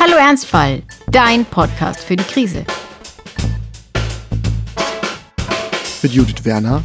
[0.00, 2.64] Hallo Ernstfall, dein Podcast für die Krise.
[6.00, 6.84] Mit Judith Werner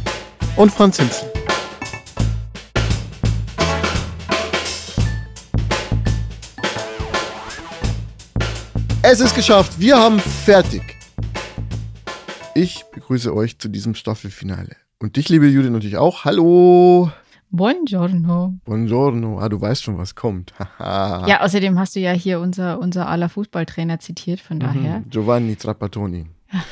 [0.56, 1.30] und Franz Hinzel.
[9.02, 10.82] Es ist geschafft, wir haben fertig.
[12.56, 14.74] Ich begrüße euch zu diesem Staffelfinale.
[14.98, 16.24] Und dich, liebe Judith, natürlich auch.
[16.24, 17.12] Hallo.
[17.54, 18.58] Buongiorno.
[18.64, 19.38] Buongiorno.
[19.38, 20.52] Ah, du weißt schon, was kommt.
[20.80, 24.98] ja, außerdem hast du ja hier unser, unser aller Fußballtrainer zitiert, von daher.
[24.98, 25.10] Mhm.
[25.10, 26.26] Giovanni Trapattoni.
[26.52, 26.64] Ja.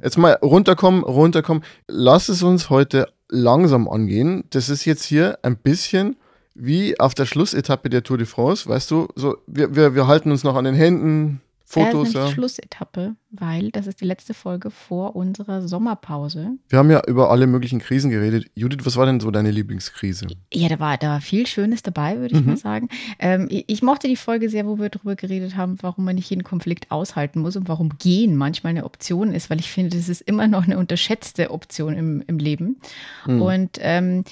[0.00, 1.64] Jetzt mal runterkommen, runterkommen.
[1.88, 4.44] Lass es uns heute langsam angehen.
[4.50, 6.14] Das ist jetzt hier ein bisschen
[6.54, 8.68] wie auf der Schlussetappe der Tour de France.
[8.68, 12.14] Weißt du, so, wir, wir, wir halten uns noch an den Händen, Fotos.
[12.14, 16.52] Ja, Schlussetappe, weil das ist die letzte Folge vor unserer Sommerpause.
[16.70, 18.46] Wir haben ja über alle möglichen Krisen geredet.
[18.54, 20.28] Judith, was war denn so deine Lieblingskrise?
[20.50, 22.46] Ja, da war, da war viel Schönes dabei, würde ich mhm.
[22.46, 22.88] mal sagen.
[23.18, 26.42] Ähm, ich mochte die Folge sehr, wo wir darüber geredet haben, warum man nicht jeden
[26.42, 30.22] Konflikt aushalten muss und warum Gehen manchmal eine Option ist, weil ich finde, das ist
[30.22, 32.80] immer noch eine unterschätzte Option im, im Leben.
[33.26, 33.42] Mhm.
[33.42, 34.24] Und ähm,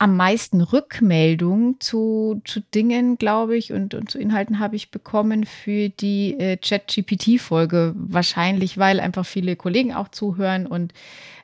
[0.00, 5.44] am meisten Rückmeldungen zu, zu Dingen, glaube ich, und, und zu Inhalten habe ich bekommen
[5.44, 7.92] für die äh, Chat-GPT-Folge.
[7.94, 10.94] Wahrscheinlich, weil einfach viele Kollegen auch zuhören und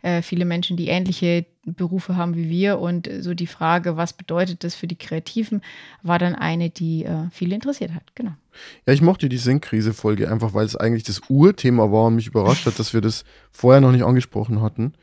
[0.01, 2.79] äh, viele Menschen, die ähnliche Berufe haben wie wir.
[2.79, 5.61] Und so die Frage, was bedeutet das für die Kreativen,
[6.03, 8.05] war dann eine, die äh, viele interessiert hat.
[8.15, 8.33] Genau.
[8.87, 12.65] Ja, ich mochte die Sinkkrise-Folge einfach, weil es eigentlich das Urthema war und mich überrascht
[12.65, 14.95] hat, dass wir das vorher noch nicht angesprochen hatten.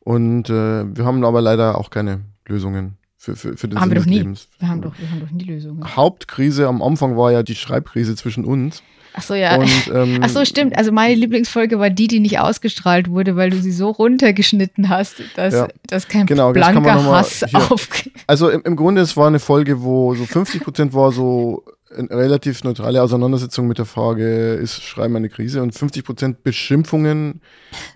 [0.00, 3.90] Und äh, wir haben aber leider auch keine Lösungen für, für, für den haben Sinn
[3.92, 4.18] wir des nie.
[4.18, 4.48] Lebens.
[4.58, 5.94] Wir haben, doch, wir haben doch nie Lösungen.
[5.94, 8.82] Hauptkrise am Anfang war ja die Schreibkrise zwischen uns.
[9.14, 9.58] Ach so, ja.
[9.58, 10.76] Und, ähm, Ach so, stimmt.
[10.76, 15.22] Also meine Lieblingsfolge war die, die nicht ausgestrahlt wurde, weil du sie so runtergeschnitten hast,
[15.36, 15.68] dass, ja.
[15.86, 17.88] dass kein genau, blanker Hass auf.
[18.26, 21.62] Also im, im Grunde, es war eine Folge, wo so 50 Prozent war so
[21.96, 25.62] eine relativ neutrale Auseinandersetzung mit der Frage, ist Schreiben eine Krise?
[25.62, 27.40] Und 50 Prozent Beschimpfungen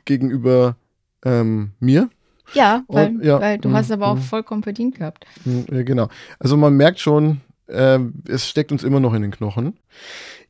[0.04, 0.76] gegenüber
[1.24, 2.10] ähm, mir.
[2.54, 4.22] Ja, weil, und, ja, weil du mh, hast aber auch mh.
[4.22, 5.26] vollkommen verdient gehabt.
[5.44, 6.08] Ja, genau.
[6.38, 7.98] Also man merkt schon, äh,
[8.28, 9.78] es steckt uns immer noch in den Knochen.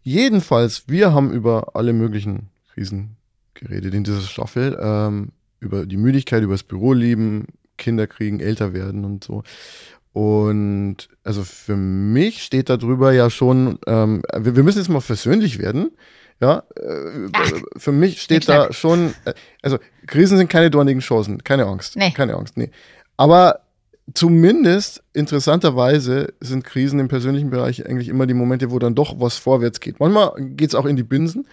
[0.02, 3.16] Jedenfalls, wir haben über alle möglichen Krisen
[3.54, 4.78] geredet in dieser Staffel.
[4.80, 7.46] Ähm, über die Müdigkeit, über das Büroleben,
[7.76, 9.42] Kinder kriegen, älter werden und so.
[10.12, 15.00] Und also für mich steht da drüber ja schon, ähm, wir, wir, müssen jetzt mal
[15.00, 15.90] versöhnlich werden.
[16.40, 17.28] Ja, äh,
[17.76, 19.32] für mich steht da schon, äh,
[19.62, 21.96] also Krisen sind keine dornigen Chancen, keine Angst.
[21.96, 22.10] Nee.
[22.10, 22.70] Keine Angst, nee.
[23.16, 23.60] Aber
[24.12, 29.38] zumindest interessanterweise sind Krisen im persönlichen Bereich eigentlich immer die Momente, wo dann doch was
[29.38, 29.98] vorwärts geht.
[29.98, 31.46] Manchmal geht es auch in die Binsen,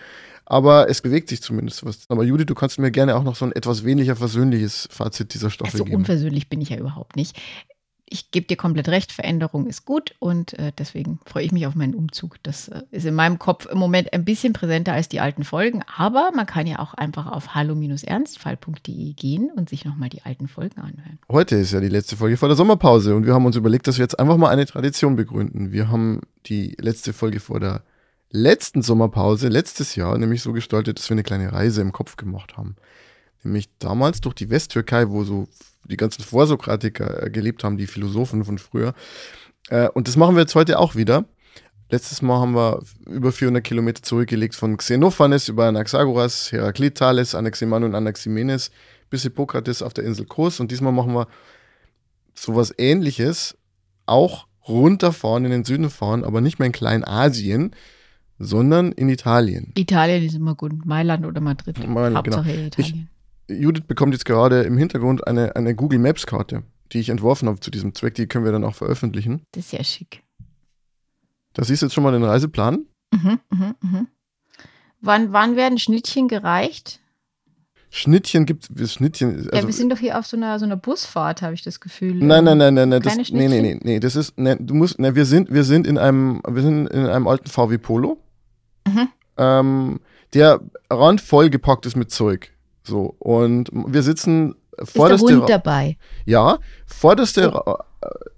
[0.45, 1.99] aber es bewegt sich zumindest was.
[2.09, 5.49] Aber Judith, du kannst mir gerne auch noch so ein etwas weniger versöhnliches Fazit dieser
[5.49, 5.93] Staffel also geben.
[5.93, 7.39] So unversöhnlich bin ich ja überhaupt nicht
[8.05, 11.75] ich gebe dir komplett recht, Veränderung ist gut und äh, deswegen freue ich mich auf
[11.75, 12.37] meinen Umzug.
[12.43, 15.83] Das äh, ist in meinem Kopf im Moment ein bisschen präsenter als die alten Folgen,
[15.95, 20.79] aber man kann ja auch einfach auf hallo-ernstfall.de gehen und sich nochmal die alten Folgen
[20.79, 21.19] anhören.
[21.31, 23.97] Heute ist ja die letzte Folge vor der Sommerpause und wir haben uns überlegt, dass
[23.97, 25.71] wir jetzt einfach mal eine Tradition begründen.
[25.71, 27.83] Wir haben die letzte Folge vor der
[28.29, 32.57] letzten Sommerpause, letztes Jahr, nämlich so gestaltet, dass wir eine kleine Reise im Kopf gemacht
[32.57, 32.75] haben.
[33.43, 35.47] Nämlich damals durch die Westtürkei, wo so
[35.85, 38.93] die ganzen Vorsokratiker äh, gelebt haben, die Philosophen von früher.
[39.69, 41.25] Äh, und das machen wir jetzt heute auch wieder.
[41.89, 47.93] Letztes Mal haben wir über 400 Kilometer zurückgelegt von Xenophanes über Anaxagoras, Heraklitales, Anaximan und
[47.93, 48.71] Anaximenes
[49.09, 50.59] bis Hippokrates auf der Insel Kos.
[50.59, 51.27] Und diesmal machen wir
[52.33, 53.55] sowas ähnliches,
[54.05, 57.75] auch runterfahren in den Süden fahren, aber nicht mehr in Kleinasien,
[58.39, 59.71] sondern in Italien.
[59.75, 60.85] Italien ist immer gut.
[60.85, 61.77] Mailand oder Madrid.
[61.87, 62.67] Mailand, Hauptsache genau.
[62.67, 63.09] Italien.
[63.47, 67.59] Judith bekommt jetzt gerade im Hintergrund eine, eine Google Maps Karte, die ich entworfen habe
[67.59, 68.15] zu diesem Zweck.
[68.15, 69.41] Die können wir dann auch veröffentlichen.
[69.51, 70.23] Das ist ja schick.
[71.53, 72.85] Da siehst du jetzt schon mal den Reiseplan.
[73.11, 74.07] Mhm, mhm, mhm.
[75.01, 76.99] Wann, wann werden Schnittchen gereicht?
[77.89, 79.35] Schnittchen gibt es Schnittchen.
[79.35, 81.79] Also, ja, wir sind doch hier auf so einer, so einer Busfahrt, habe ich das
[81.79, 82.15] Gefühl.
[82.15, 83.01] Nein, nein, nein, nein, nein.
[83.03, 83.99] Das, nee, nee, nee, nee.
[83.99, 87.05] Das ist, nee, du musst, nee, wir sind, wir sind in einem, wir sind in
[87.05, 88.17] einem alten VW Polo,
[88.87, 89.09] mhm.
[89.37, 89.99] ähm,
[90.33, 92.51] der randvoll gepackt ist mit Zeug.
[92.83, 95.97] So, und wir sitzen vor Ist der Hund dabei?
[96.25, 97.75] Ja, vorderste oh.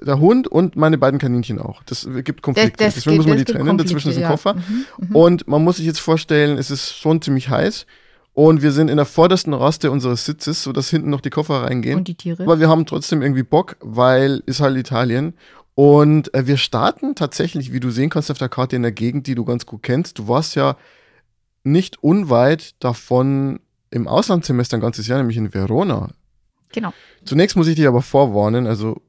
[0.01, 1.81] der Hund und meine beiden Kaninchen auch.
[1.83, 2.83] Das gibt Konflikte.
[2.83, 3.77] Das, das Deswegen muss man die trennen.
[3.77, 4.29] Dazwischen ist ein ja.
[4.29, 4.55] Koffer.
[4.55, 7.85] Mhm, mhm, und man muss sich jetzt vorstellen, es ist schon ziemlich heiß.
[8.33, 11.99] Und wir sind in der vordersten Raste unseres Sitzes, sodass hinten noch die Koffer reingehen.
[11.99, 12.43] Und die Tiere.
[12.43, 15.35] Aber wir haben trotzdem irgendwie Bock, weil ist halt Italien.
[15.73, 19.27] Und äh, wir starten tatsächlich, wie du sehen kannst auf der Karte, in der Gegend,
[19.27, 20.19] die du ganz gut kennst.
[20.19, 20.75] Du warst ja
[21.63, 23.61] nicht unweit davon
[23.95, 26.11] im Auslandssemester ein ganzes Jahr, nämlich in Verona.
[26.73, 26.93] Genau.
[27.23, 29.01] Zunächst muss ich dich aber vorwarnen, also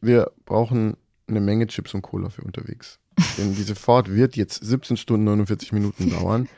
[0.00, 0.96] wir brauchen
[1.28, 2.98] eine Menge Chips und Cola für unterwegs.
[3.38, 6.48] Denn diese Fahrt wird jetzt 17 Stunden 49 Minuten dauern.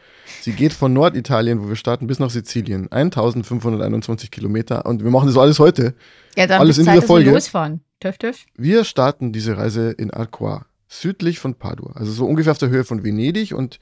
[0.42, 2.90] Sie geht von Norditalien, wo wir starten, bis nach Sizilien.
[2.90, 4.84] 1521 Kilometer.
[4.84, 5.94] Und wir machen das alles heute.
[6.36, 7.30] Ja, dann Alles ist in Zeit, dieser dass wir Folge.
[7.30, 7.80] losfahren.
[8.00, 8.44] Töff, töff.
[8.56, 11.92] Wir starten diese Reise in Arqua, südlich von Padua.
[11.94, 13.54] Also so ungefähr auf der Höhe von Venedig.
[13.54, 13.78] Und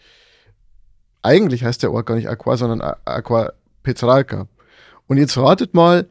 [1.23, 3.53] eigentlich heißt der Ort gar nicht Arqua, sondern A- Aqua
[3.87, 4.49] Petrarca.
[5.07, 6.09] Und jetzt ratet mal,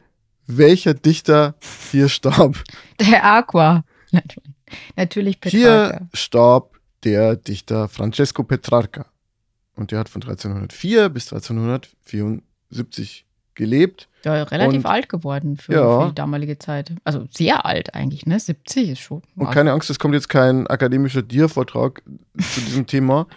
[0.48, 1.56] welcher Dichter
[1.92, 2.64] hier starb.
[3.02, 3.84] Der Aqua.
[4.96, 6.08] Natürlich Hier Petrarca.
[6.14, 9.08] starb der Dichter Francesco Petrarca.
[9.76, 13.26] Und der hat von 1304 bis 1374
[13.56, 14.08] gelebt.
[14.24, 16.02] Ja, relativ Und- alt geworden für, Ja.
[16.02, 16.92] für die damalige Zeit.
[17.04, 18.40] Also sehr alt eigentlich, ne?
[18.40, 19.22] 70 ist schon.
[19.36, 22.02] Und keine Angst, es kommt jetzt kein akademischer Dir-Vortrag
[22.38, 23.28] zu diesem Thema.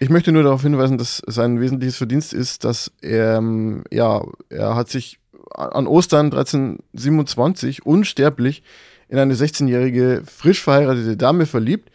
[0.00, 4.74] Ich möchte nur darauf hinweisen, dass sein wesentliches Verdienst ist, dass er, ähm, ja, er
[4.74, 5.18] hat sich
[5.54, 8.62] an Ostern 1327 unsterblich
[9.08, 11.90] in eine 16-jährige, frisch verheiratete Dame verliebt.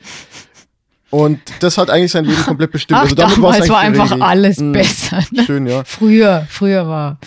[1.12, 2.98] Und das hat eigentlich sein Leben komplett bestimmt.
[3.00, 4.28] Ach, also damit damals war einfach geregelt.
[4.28, 4.72] alles Mhm.
[4.72, 5.20] besser.
[5.32, 5.44] Ne?
[5.44, 5.84] Schön, ja.
[5.86, 7.20] Früher, früher war.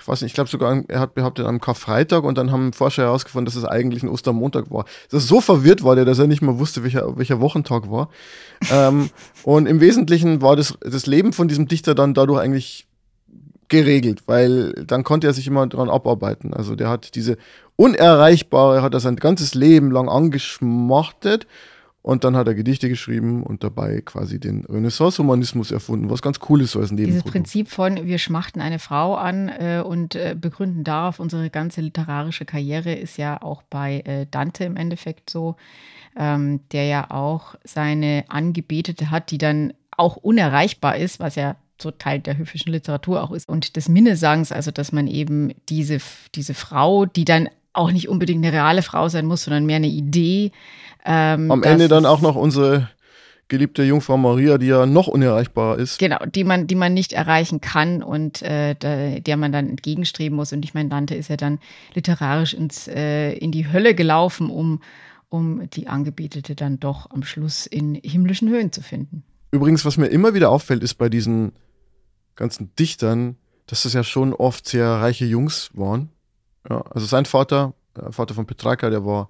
[0.00, 3.02] ich weiß nicht, ich glaube sogar, er hat behauptet am Karfreitag und dann haben Forscher
[3.02, 4.84] herausgefunden, dass es eigentlich ein Ostermontag war.
[5.10, 8.08] Das so verwirrt war der, dass er nicht mehr wusste, welcher, welcher Wochentag war.
[8.72, 9.10] ähm,
[9.42, 12.86] und im Wesentlichen war das, das Leben von diesem Dichter dann dadurch eigentlich
[13.68, 16.52] geregelt, weil dann konnte er sich immer dran abarbeiten.
[16.54, 17.36] Also der hat diese
[17.76, 21.46] Unerreichbare, hat er sein ganzes Leben lang angeschmachtet
[22.02, 26.62] und dann hat er Gedichte geschrieben und dabei quasi den Renaissance-Humanismus erfunden, was ganz cool
[26.62, 27.32] ist, so als ein Dieses Nebenprodukt.
[27.32, 32.46] Prinzip von, wir schmachten eine Frau an äh, und äh, begründen darauf unsere ganze literarische
[32.46, 35.56] Karriere, ist ja auch bei äh, Dante im Endeffekt so,
[36.16, 41.90] ähm, der ja auch seine Angebetete hat, die dann auch unerreichbar ist, was ja so
[41.90, 43.48] Teil der höfischen Literatur auch ist.
[43.48, 45.98] Und des Minnesangs, also dass man eben diese,
[46.34, 49.86] diese Frau, die dann auch nicht unbedingt eine reale Frau sein muss, sondern mehr eine
[49.86, 50.50] Idee.
[51.04, 52.88] Ähm, Am Ende dann auch noch unsere
[53.50, 55.98] geliebte Jungfrau Maria, die ja noch unerreichbarer ist.
[55.98, 60.36] Genau, die man, die man nicht erreichen kann und äh, der, der man dann entgegenstreben
[60.36, 60.52] muss.
[60.54, 61.58] Und ich meine, Dante ist ja dann
[61.94, 64.80] literarisch ins, äh, in die Hölle gelaufen, um,
[65.28, 69.24] um die Angebetete dann doch am Schluss in himmlischen Höhen zu finden.
[69.50, 71.52] Übrigens, was mir immer wieder auffällt, ist bei diesen
[72.36, 73.36] ganzen Dichtern,
[73.66, 76.08] dass das ja schon oft sehr reiche Jungs waren.
[76.68, 79.28] Ja, also sein Vater, der Vater von Petrarca, der war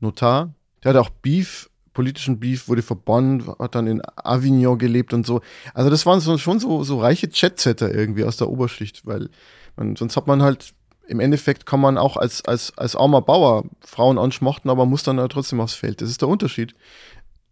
[0.00, 0.52] Notar.
[0.84, 5.40] Der hatte auch Beef, politischen Beef, wurde verbannt, hat dann in Avignon gelebt und so.
[5.72, 9.30] Also das waren so, schon so, so reiche Chatsetter irgendwie aus der Oberschicht, weil
[9.76, 10.72] man, sonst hat man halt,
[11.06, 15.18] im Endeffekt kann man auch als, als, als armer Bauer Frauen anschmachten, aber muss dann
[15.18, 16.00] ja trotzdem aufs Feld.
[16.00, 16.74] Das ist der Unterschied.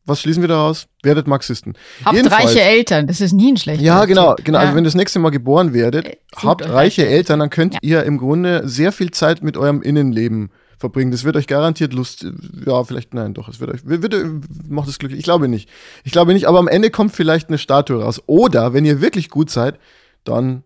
[0.05, 0.88] Was schließen wir daraus?
[1.05, 1.75] Werdet Marxisten.
[2.05, 4.58] Habt Jedenfalls- reiche Eltern, das ist nie ein schlechter ja, genau, genau.
[4.58, 4.64] Ja.
[4.64, 7.75] Also wenn ihr das nächste Mal geboren werdet, Äh, sucht habt reiche Eltern, dann könnt
[7.75, 7.81] Ja.
[7.82, 10.50] ihr im Grunde sehr viel Zeit mit eurem Innenleben
[10.82, 11.11] verbringen.
[11.11, 12.26] Das wird euch garantiert Lust,
[12.67, 15.19] ja, vielleicht, nein, doch, es wird euch, wird, wird, macht es glücklich.
[15.19, 15.70] Ich glaube nicht.
[16.05, 18.23] Ich glaube nicht, aber am Ende kommt vielleicht eine Statue raus.
[18.26, 19.79] Oder, wenn ihr wirklich gut seid,
[20.25, 20.62] dann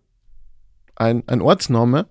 [0.96, 2.06] ein, ein Ortsname,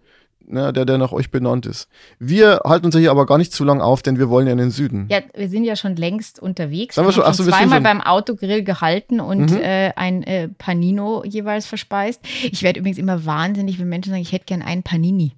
[0.48, 1.88] ne, der, der nach euch benannt ist.
[2.20, 4.54] Wir halten uns ja hier aber gar nicht zu lang auf, denn wir wollen ja
[4.54, 5.08] in den Süden.
[5.10, 6.96] Ja, wir sind ja schon längst unterwegs.
[6.96, 7.24] Sind wir schon?
[7.24, 9.58] haben Ach so, zweimal schon- beim Autogrill gehalten und Mhm.
[9.58, 12.22] äh, ein äh, Panino jeweils verspeist.
[12.44, 15.34] Ich werde übrigens immer wahnsinnig, wenn Menschen sagen, ich hätte gern einen Panini.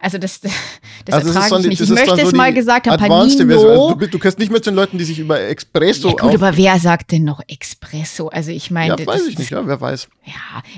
[0.00, 0.52] Also das, das
[1.14, 1.80] Also es ist ertrage ich die- nicht.
[1.80, 3.68] das Ich möchte es so mal die gesagt haben, advanced Panino.
[3.88, 6.56] Also du, du kannst nicht mit den Leuten, die sich über Espresso ja gut, aber
[6.56, 8.28] wer sagt denn noch Espresso?
[8.28, 10.08] Also ich meine, Ja, das- weiß ich nicht, ja, wer weiß.
[10.26, 10.32] Ja,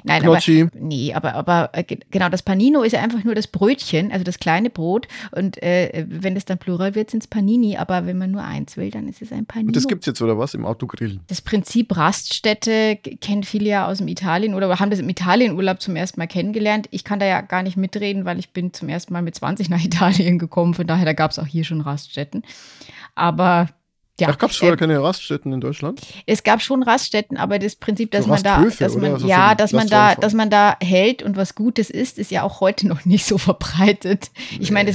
[0.05, 0.63] nein, Gnocchi.
[0.63, 4.11] aber nee, aber aber äh, ge- genau das Panino ist ja einfach nur das Brötchen,
[4.13, 8.07] also das kleine Brot und äh, wenn es dann Plural wird, sind es Panini, aber
[8.07, 9.69] wenn man nur eins will, dann ist es ein Panino.
[9.69, 10.55] Und das gibt's jetzt, oder was?
[10.55, 11.21] Im Autogrill.
[11.29, 15.97] das Prinzip Raststätte kennen viele ja aus dem Italien oder haben das im Italienurlaub zum
[15.97, 16.89] ersten Mal kennengelernt.
[16.91, 19.69] Ich kann da ja gar nicht mitreden, weil ich bin zum ersten Mal mit 20
[19.71, 20.75] nach Italien gekommen.
[20.75, 22.43] Von daher, da gab es auch hier schon Raststätten.
[23.15, 23.69] Aber
[24.19, 26.01] ja, Ach, gab's vorher äh, keine Raststätten in Deutschland?
[26.27, 29.27] es gab schon Raststätten, aber das Prinzip, dass So man da, dass man, oder?
[29.27, 32.61] Ja, dass man da, dass man da hält und was Gutes isst, ist ja auch
[32.61, 34.31] heute noch nicht so verbreitet.
[34.59, 34.93] Ich meine,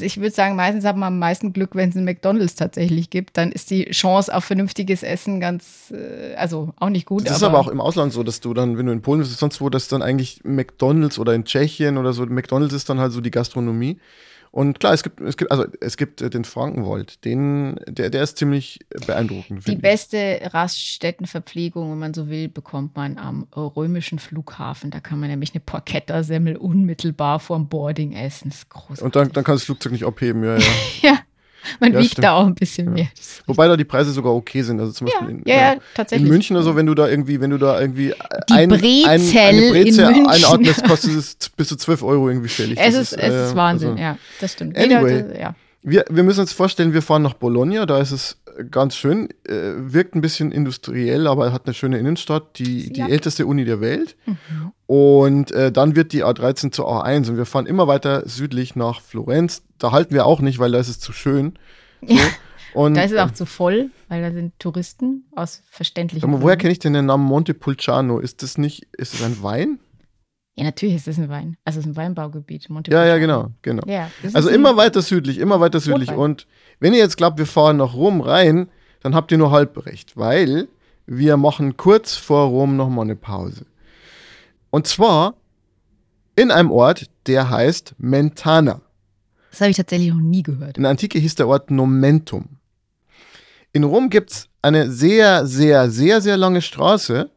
[0.00, 3.36] ich würde sagen, meistens hat man am meisten Glück, wenn es einen McDonalds tatsächlich gibt,
[3.36, 7.26] dann ist die Chance auf vernünftiges Essen ganz, äh, also auch nicht gut.
[7.26, 9.36] Das ist aber auch im Ausland so, dass du dann, wenn du in Polen bist,
[9.36, 13.12] sonst wo, dass dann eigentlich McDonalds oder in Tschechien oder so, McDonalds ist dann halt
[13.12, 13.98] so die Gastronomie.
[14.52, 18.24] Und klar, es gibt, es gibt, also es gibt äh, den Frankenwald, den, der, der
[18.24, 19.66] ist ziemlich beeindruckend.
[19.68, 24.90] Die beste Raststättenverpflegung, wenn man so will, bekommt man am äh, römischen Flughafen.
[24.90, 28.48] Da kann man nämlich eine Porchetta-Semmel unmittelbar vorm Boarding essen.
[28.48, 29.04] Das ist großartig.
[29.04, 30.64] Und dann, dann kann das Flugzeug nicht abheben, ja, ja.
[31.02, 31.18] ja,
[31.80, 32.24] man Ja, wiegt stimmt.
[32.24, 33.08] da auch ein bisschen mehr.
[33.16, 34.80] Das ist Wobei da die Preise sogar okay sind.
[34.80, 36.28] Also zum Ja, Beispiel in, ja, ja, in tatsächlich.
[36.28, 38.14] München oder so, wenn du da irgendwie, wenn du da irgendwie
[38.48, 40.26] Die ein, Brezel ein, eine in Brezel München.
[40.26, 42.78] einatmest, kostet es bis zu 12 Euro irgendwie fällig.
[42.80, 44.76] Es ist, es ist äh, Wahnsinn, also- ja, das stimmt.
[44.76, 45.16] Anyway.
[45.16, 45.54] Jeder, ja.
[45.82, 48.36] wir, wir müssen uns vorstellen, wir fahren nach Bologna, da ist es
[48.70, 53.46] ganz schön, äh, wirkt ein bisschen industriell, aber hat eine schöne Innenstadt, die, die älteste
[53.46, 54.16] Uni der Welt.
[54.26, 54.36] Mhm.
[54.90, 59.00] Und äh, dann wird die A13 zur A1 und wir fahren immer weiter südlich nach
[59.00, 59.62] Florenz.
[59.78, 61.56] Da halten wir auch nicht, weil da ist es zu schön.
[62.02, 62.12] So.
[62.12, 62.24] Ja.
[62.74, 66.42] Und, da ist es auch äh, zu voll, weil da sind Touristen aus verständlichen Gründen.
[66.42, 68.18] Woher kenne ich denn den Namen Montepulciano?
[68.18, 69.78] Ist das nicht, ist es ein Wein?
[70.56, 71.56] Ja, natürlich ist es ein Wein.
[71.64, 72.68] Also es ist ein Weinbaugebiet.
[72.88, 73.84] Ja, ja, genau, genau.
[73.86, 76.10] Ja, also immer weiter südlich, immer weiter südlich.
[76.10, 76.24] Rotwein.
[76.24, 76.46] Und
[76.80, 78.68] wenn ihr jetzt glaubt, wir fahren nach Rom rein,
[79.02, 80.66] dann habt ihr nur halb recht, weil
[81.06, 83.66] wir machen kurz vor Rom nochmal eine Pause.
[84.70, 85.34] Und zwar
[86.36, 88.80] in einem Ort, der heißt Mentana.
[89.50, 90.76] Das habe ich tatsächlich noch nie gehört.
[90.76, 92.60] In der Antike hieß der Ort Nomentum.
[93.72, 97.30] In Rom gibt es eine sehr, sehr, sehr, sehr lange Straße,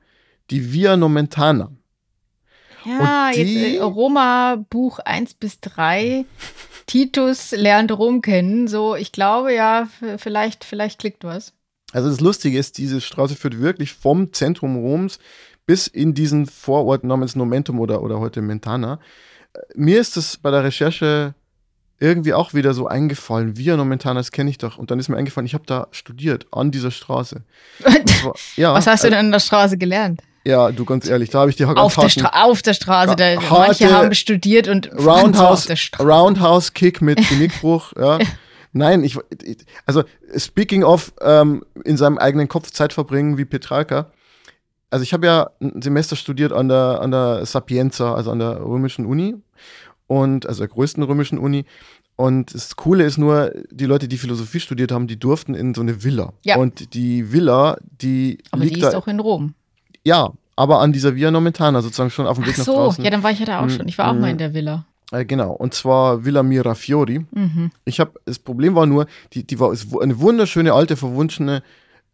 [0.50, 1.72] die Via Nomentana.
[2.86, 6.26] Ja, die, jetzt äh, Roma Buch 1 bis 3.
[6.86, 8.68] Titus lernt Rom kennen.
[8.68, 9.88] So, ich glaube ja,
[10.18, 11.54] vielleicht, vielleicht klickt was.
[11.94, 15.20] Also das Lustige ist, diese Straße führt wirklich vom Zentrum Roms
[15.66, 19.00] bis in diesen Vorort namens Nomentum oder, oder heute Mentana.
[19.76, 21.36] Mir ist das bei der Recherche
[22.00, 23.58] irgendwie auch wieder so eingefallen.
[23.58, 24.78] Via Nomentana, das kenne ich doch.
[24.78, 27.44] Und dann ist mir eingefallen, ich habe da studiert, an dieser Straße.
[27.80, 30.22] War, ja, Was hast du denn an der Straße gelernt?
[30.46, 33.16] Ja, du ganz ehrlich, da habe ich die auf der, Stra auf der Straße.
[33.16, 37.94] Da, manche haben studiert und Roundhouse, Roundhouse Kick mit Genickbruch.
[37.98, 38.20] ja.
[38.76, 39.18] Nein, ich,
[39.86, 40.04] also
[40.36, 44.12] speaking of ähm, in seinem eigenen Kopf Zeit verbringen wie Petrarca.
[44.94, 48.64] Also ich habe ja ein Semester studiert an der an der Sapienza, also an der
[48.64, 49.34] römischen Uni
[50.06, 51.66] und also der größten römischen Uni.
[52.16, 55.82] Und das Coole ist nur, die Leute, die Philosophie studiert haben, die durften in so
[55.82, 56.34] eine Villa.
[56.44, 56.58] Ja.
[56.58, 59.56] Und die Villa, die Aber liegt die ist da, auch in Rom.
[60.04, 63.04] Ja, aber an dieser Via Nomentana, sozusagen schon auf dem Weg Ach so, nach draußen.
[63.04, 63.88] ja, dann war ich ja da auch schon.
[63.88, 64.86] Ich war auch mal in der Villa.
[65.12, 67.26] Äh, genau, und zwar Villa Mirafiori.
[67.32, 67.72] Mhm.
[67.86, 71.64] Ich habe, das Problem war nur, die, die war eine wunderschöne, alte, verwunschene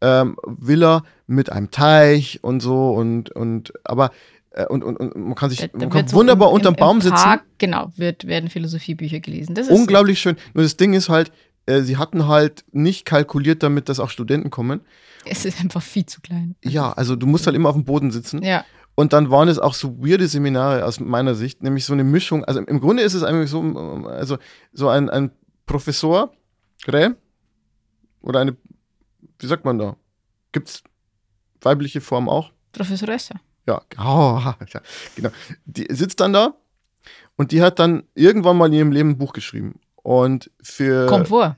[0.02, 4.12] ähm, Villa mit einem Teich und so und, und aber
[4.52, 6.80] äh, und, und, und man kann sich da, man kann so wunderbar im, unterm im,
[6.80, 7.56] Baum im Park, sitzen.
[7.58, 9.56] Genau, wird, werden Philosophiebücher gelesen.
[9.56, 10.38] Das ist Unglaublich schön.
[10.54, 11.32] Nur das Ding ist halt,
[11.66, 14.82] äh, sie hatten halt nicht kalkuliert damit, dass auch Studenten kommen.
[15.26, 16.56] Es ist einfach viel zu klein.
[16.64, 18.42] Ja, also du musst halt immer auf dem Boden sitzen.
[18.42, 18.66] Ja.
[18.96, 22.44] Und dann waren es auch so weirde Seminare aus meiner Sicht, nämlich so eine Mischung.
[22.44, 23.62] Also im Grunde ist es eigentlich so,
[24.08, 24.38] also
[24.74, 25.32] so ein, ein
[25.66, 26.34] Professor,
[26.84, 27.12] Grä,
[28.22, 28.58] oder eine,
[29.40, 29.96] wie sagt man da?
[30.52, 30.84] Gibt es
[31.62, 32.52] weibliche Form auch?
[32.72, 33.36] Professoresse.
[33.68, 34.40] Ja, oh,
[34.74, 34.82] ja,
[35.16, 35.30] genau.
[35.66, 36.56] Die sitzt dann da
[37.36, 39.80] und die hat dann irgendwann mal in ihrem Leben ein Buch geschrieben.
[39.96, 41.08] Und für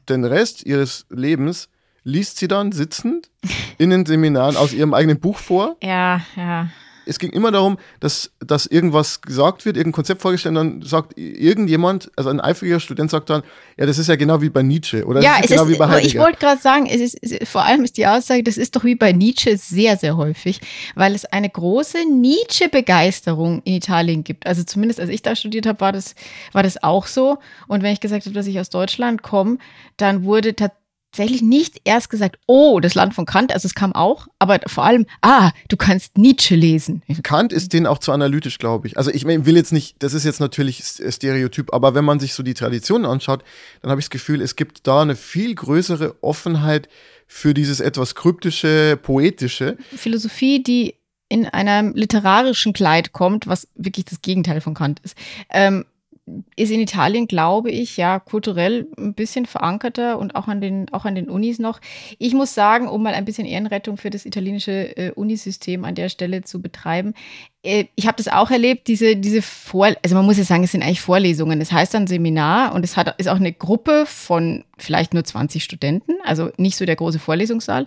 [0.09, 1.69] den Rest ihres Lebens
[2.03, 3.29] liest sie dann sitzend
[3.77, 5.77] in den Seminaren aus ihrem eigenen Buch vor.
[5.81, 6.69] Ja, ja.
[7.11, 11.17] Es ging immer darum, dass, dass irgendwas gesagt wird, irgendein Konzept vorgestellt, und dann sagt
[11.17, 13.43] irgendjemand, also ein eifriger Student sagt dann,
[13.77, 15.89] ja, das ist ja genau wie bei Nietzsche oder ja, es genau ist, wie bei
[15.89, 16.07] Heidegger.
[16.07, 18.85] Ich wollte gerade sagen, es ist, es, vor allem ist die Aussage, das ist doch
[18.85, 20.61] wie bei Nietzsche sehr, sehr häufig,
[20.95, 24.47] weil es eine große Nietzsche-Begeisterung in Italien gibt.
[24.47, 26.15] Also zumindest als ich da studiert habe, war das,
[26.53, 27.39] war das auch so.
[27.67, 29.57] Und wenn ich gesagt habe, dass ich aus Deutschland komme,
[29.97, 30.80] dann wurde tatsächlich
[31.11, 34.85] tatsächlich nicht erst gesagt, oh, das Land von Kant, also es kam auch, aber vor
[34.85, 37.03] allem, ah, du kannst Nietzsche lesen.
[37.21, 38.97] Kant ist den auch zu analytisch, glaube ich.
[38.97, 42.43] Also ich will jetzt nicht, das ist jetzt natürlich Stereotyp, aber wenn man sich so
[42.43, 43.43] die Traditionen anschaut,
[43.81, 46.87] dann habe ich das Gefühl, es gibt da eine viel größere Offenheit
[47.27, 49.77] für dieses etwas kryptische, poetische.
[49.93, 50.95] Philosophie, die
[51.27, 55.15] in einem literarischen Kleid kommt, was wirklich das Gegenteil von Kant ist.
[55.49, 55.85] Ähm,
[56.55, 61.05] ist in Italien, glaube ich, ja kulturell ein bisschen verankerter und auch an den, auch
[61.05, 61.81] an den Unis noch.
[62.19, 66.09] Ich muss sagen, um mal ein bisschen Ehrenrettung für das italienische äh, Unisystem an der
[66.09, 67.13] Stelle zu betreiben,
[67.63, 70.81] ich habe das auch erlebt, diese, diese Vor, also man muss ja sagen, es sind
[70.81, 71.59] eigentlich Vorlesungen.
[71.59, 75.63] Das heißt dann Seminar und es hat, ist auch eine Gruppe von vielleicht nur 20
[75.63, 77.85] Studenten, also nicht so der große Vorlesungssaal,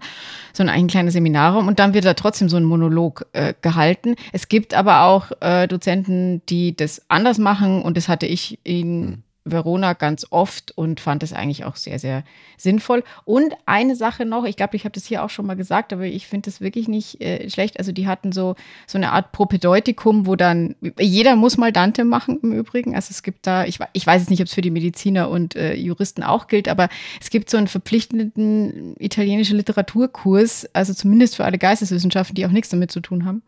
[0.53, 4.15] sondern eigentlich ein kleiner Seminarraum und dann wird da trotzdem so ein Monolog äh, gehalten.
[4.33, 9.01] Es gibt aber auch äh, Dozenten, die das anders machen und das hatte ich in
[9.01, 9.23] mhm.
[9.45, 12.25] Verona ganz oft und fand es eigentlich auch sehr, sehr
[12.57, 13.05] sinnvoll.
[13.25, 16.05] Und eine Sache noch, ich glaube, ich habe das hier auch schon mal gesagt, aber
[16.05, 17.79] ich finde das wirklich nicht äh, schlecht.
[17.79, 22.41] Also die hatten so, so eine Art Propedeutikum, wo dann, jeder muss mal Dante machen
[22.43, 22.95] im Übrigen.
[22.95, 25.57] Also es gibt da, ich, ich weiß jetzt nicht, ob es für die Mediziner und
[25.57, 26.89] äh, Juristen auch gilt, aber
[27.21, 32.71] es gibt so einen verpflichtenden italienischen Literaturkurs, also zumindest für alle Geisteswissenschaften, die auch nichts
[32.71, 33.43] damit zu tun haben.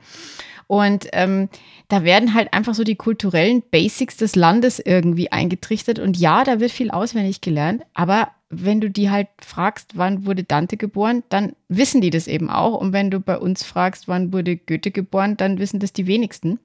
[0.67, 1.49] Und ähm,
[1.89, 5.99] da werden halt einfach so die kulturellen Basics des Landes irgendwie eingetrichtert.
[5.99, 10.45] Und ja, da wird viel auswendig gelernt, aber wenn du die halt fragst, wann wurde
[10.45, 12.81] Dante geboren, dann wissen die das eben auch.
[12.81, 16.61] Und wenn du bei uns fragst, wann wurde Goethe geboren, dann wissen das die wenigsten.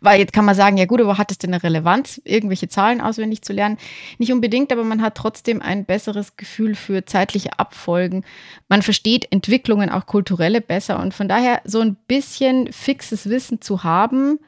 [0.00, 3.00] Weil jetzt kann man sagen, ja gut, aber hat es denn eine Relevanz, irgendwelche Zahlen
[3.00, 3.78] auswendig zu lernen?
[4.18, 8.24] Nicht unbedingt, aber man hat trotzdem ein besseres Gefühl für zeitliche Abfolgen.
[8.68, 11.00] Man versteht Entwicklungen, auch kulturelle besser.
[11.00, 14.38] Und von daher so ein bisschen fixes Wissen zu haben,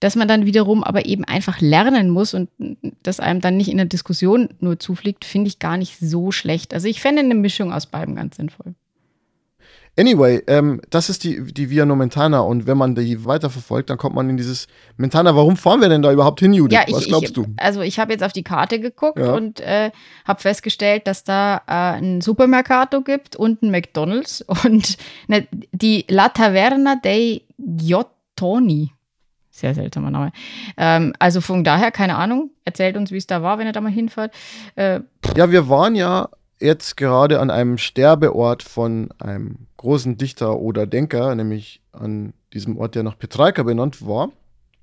[0.00, 2.48] dass man dann wiederum aber eben einfach lernen muss und
[3.02, 6.72] das einem dann nicht in der Diskussion nur zufliegt, finde ich gar nicht so schlecht.
[6.74, 8.74] Also ich fände eine Mischung aus beidem ganz sinnvoll.
[10.00, 14.14] Anyway, ähm, das ist die, die Via Nomentana und wenn man die weiterverfolgt, dann kommt
[14.14, 14.66] man in dieses
[14.96, 15.36] Mentana.
[15.36, 16.74] Warum fahren wir denn da überhaupt hin, Judith?
[16.74, 17.44] Ja, ich, Was glaubst ich, du?
[17.58, 19.34] Also ich habe jetzt auf die Karte geguckt Ja.
[19.34, 19.90] und äh,
[20.24, 24.96] habe festgestellt, dass da äh, ein Supermercato gibt und ein McDonald's und
[25.28, 28.92] ne, die La Taverna dei Giottoni.
[29.50, 30.32] Sehr seltsamer Name.
[30.78, 33.82] Ähm, also von daher, keine Ahnung, erzählt uns, wie es da war, wenn ihr da
[33.82, 34.32] mal hinfahrt.
[34.76, 35.00] Äh,
[35.36, 41.34] Ja, wir waren ja jetzt gerade an einem Sterbeort von einem großen Dichter oder Denker,
[41.34, 44.30] nämlich an diesem Ort, der nach Petrarca benannt war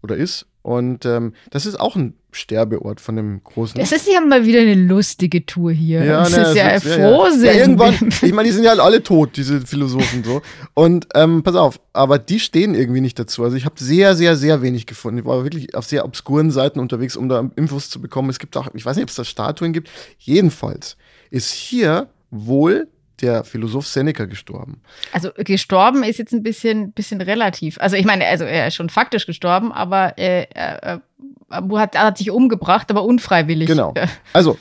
[0.01, 0.48] oder ist.
[0.63, 3.80] Und ähm, das ist auch ein Sterbeort von dem großen.
[3.80, 6.04] das ist ja mal wieder eine lustige Tour hier.
[6.04, 7.46] das ne, ist ja es wird- Frohsinn.
[7.46, 10.42] Ja, irgendwann, ich meine, die sind ja halt alle tot, diese Philosophen so.
[10.74, 13.44] Und ähm, pass auf, aber die stehen irgendwie nicht dazu.
[13.44, 15.20] Also ich habe sehr, sehr, sehr wenig gefunden.
[15.20, 18.32] Ich war wirklich auf sehr obskuren Seiten unterwegs, um da Infos zu bekommen.
[18.32, 19.89] Es gibt auch, ich weiß nicht, ob es da Statuen gibt.
[20.18, 20.98] Jedenfalls
[21.30, 22.88] ist hier wohl
[23.22, 24.82] der Philosoph Seneca gestorben.
[25.12, 27.80] Also gestorben ist jetzt ein bisschen, bisschen relativ.
[27.80, 31.02] Also ich meine, also er ist schon faktisch gestorben, aber äh, äh, er
[31.50, 33.68] hat, er hat sich umgebracht, aber unfreiwillig.
[33.68, 33.94] Genau.
[33.96, 34.58] Äh, Also,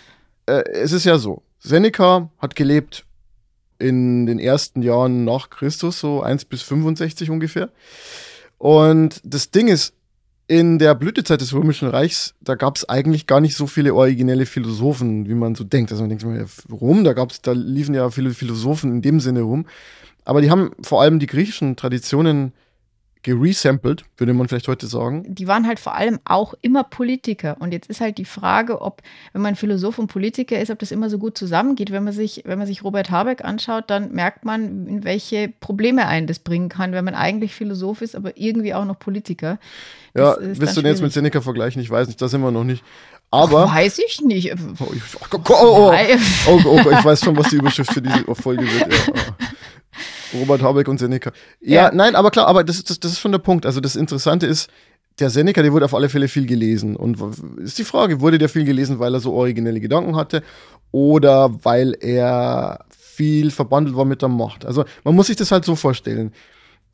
[0.47, 3.05] äh, es ist ja so, Seneca hat gelebt
[3.79, 7.71] in den ersten Jahren nach Christus, so 1 bis 65 ungefähr.
[8.59, 9.93] Und das Ding ist,
[10.49, 14.47] in der Blütezeit des Römischen Reichs, da gab es eigentlich gar nicht so viele originelle
[14.47, 15.91] Philosophen, wie man so denkt.
[15.91, 19.43] Also man denkt immer, Rom, da gab's, da liefen ja viele Philosophen in dem Sinne
[19.43, 19.67] rum.
[20.25, 22.53] Aber die haben vor allem die griechischen Traditionen
[23.27, 25.25] geresampled, würde man vielleicht heute sagen.
[25.27, 27.57] Die waren halt vor allem auch immer Politiker.
[27.59, 29.03] Und jetzt ist halt die Frage, ob,
[29.33, 31.91] wenn man Philosoph und Politiker ist, ob das immer so gut zusammengeht.
[31.91, 36.07] Wenn man sich, wenn man sich Robert Habeck anschaut, dann merkt man, in welche Probleme
[36.07, 39.59] einen das bringen kann, wenn man eigentlich Philosoph ist, aber irgendwie auch noch Politiker.
[40.15, 41.13] Ja, Das ist willst du den jetzt mit.
[41.13, 41.83] Seneca vergleichen?
[41.83, 42.85] Ich weiß nicht, da sind wir noch nicht.
[43.33, 43.67] Aber.
[43.69, 44.55] Weiß ich nicht.
[44.79, 45.93] Oh, ich, oh, oh, oh,
[46.47, 48.93] oh, oh, oh, ich weiß schon, was die Überschrift für diese Folge wird.
[48.93, 49.23] Ja.
[50.35, 51.31] Robert Habeck und Seneca.
[51.61, 51.91] Ja, Ja.
[51.95, 53.67] nein, aber klar, aber das, ist- das, das ist schon der Punkt.
[53.67, 54.69] Also das Interessante ist,
[55.19, 56.95] der Seneca, der wurde auf alle Fälle viel gelesen.
[56.97, 57.19] Und
[57.59, 60.43] ist die Frage, wurde der viel gelesen, weil er so originelle Gedanken hatte
[60.91, 64.67] oder weil er viel verbandelt war mit der Macht?
[64.67, 66.33] Also man muss sich das halt so vorstellen.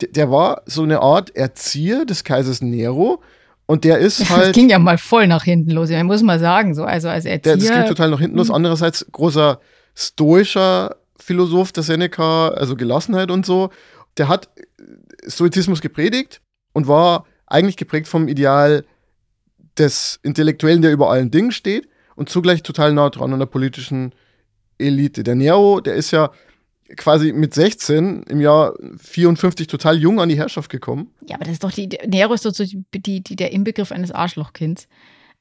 [0.01, 3.21] Der, der war so eine Art Erzieher des Kaisers Nero
[3.65, 4.53] und der ist Das halt.
[4.55, 5.89] ging ja mal voll nach hinten los.
[5.89, 7.55] Ja, muss man sagen, so also als Der, Erzieher.
[7.57, 8.49] das ging total nach hinten los.
[8.49, 9.59] Andererseits großer
[9.95, 13.69] stoischer Philosoph der Seneca, also Gelassenheit und so.
[14.17, 16.41] Der hat äh, Stoizismus gepredigt
[16.73, 18.85] und war eigentlich geprägt vom Ideal
[19.77, 24.13] des Intellektuellen, der über allen Dingen steht und zugleich total nah dran an der politischen
[24.77, 25.23] Elite.
[25.23, 26.31] Der Nero, der ist ja
[26.95, 31.11] quasi mit 16 im Jahr 54 total jung an die Herrschaft gekommen.
[31.27, 34.11] ja, aber das ist doch die, Nero ist doch so die, die, der Inbegriff eines
[34.11, 34.87] Arschlochkinds.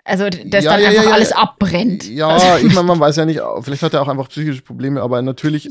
[0.04, 2.08] Also, das Ja, dann ja, einfach ja, alles abbrennt.
[2.10, 5.22] Ja, ich meine, man weiß ja nicht, vielleicht hat er auch einfach psychische Probleme, aber
[5.22, 5.68] natürlich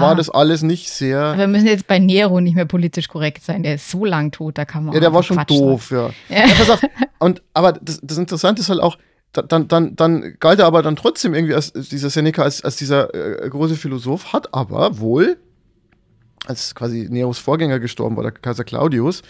[0.00, 1.20] war das alles nicht sehr.
[1.20, 3.62] Aber wir müssen jetzt bei Nero nicht mehr politisch korrekt sein.
[3.62, 5.90] Der ist so lang tot, da kann man Ja, der auch war schon Quatsch doof,
[5.92, 6.10] ja.
[6.58, 6.80] pass auf.
[7.20, 8.98] Und, aber das, das Interessante ist halt auch,
[9.32, 12.76] da- dann, dann, dann galt er aber dann trotzdem irgendwie als dieser Seneca, als, als
[12.76, 15.36] dieser äh, große Philosoph, hat aber wohl,
[16.46, 19.22] als quasi Neros Vorgänger gestorben war, der Kaiser Claudius,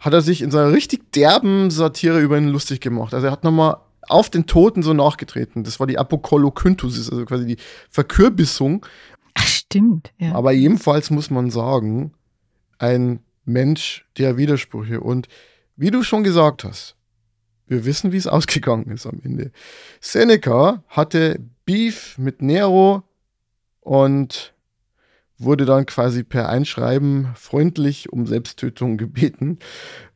[0.00, 3.14] hat er sich in seiner richtig derben Satire über ihn lustig gemacht.
[3.14, 3.76] Also er hat nochmal
[4.08, 5.62] auf den Toten so nachgetreten.
[5.62, 7.58] Das war die Apokolokynthus, also quasi die
[7.90, 8.84] Verkürbissung.
[9.34, 10.12] Ach, stimmt.
[10.18, 10.34] Ja.
[10.34, 12.14] Aber jedenfalls muss man sagen,
[12.78, 15.00] ein Mensch der Widersprüche.
[15.00, 15.28] Und
[15.76, 16.96] wie du schon gesagt hast,
[17.66, 19.52] wir wissen, wie es ausgegangen ist am Ende.
[20.00, 23.04] Seneca hatte Beef mit Nero
[23.80, 24.54] und
[25.40, 29.58] wurde dann quasi per Einschreiben freundlich um Selbsttötung gebeten.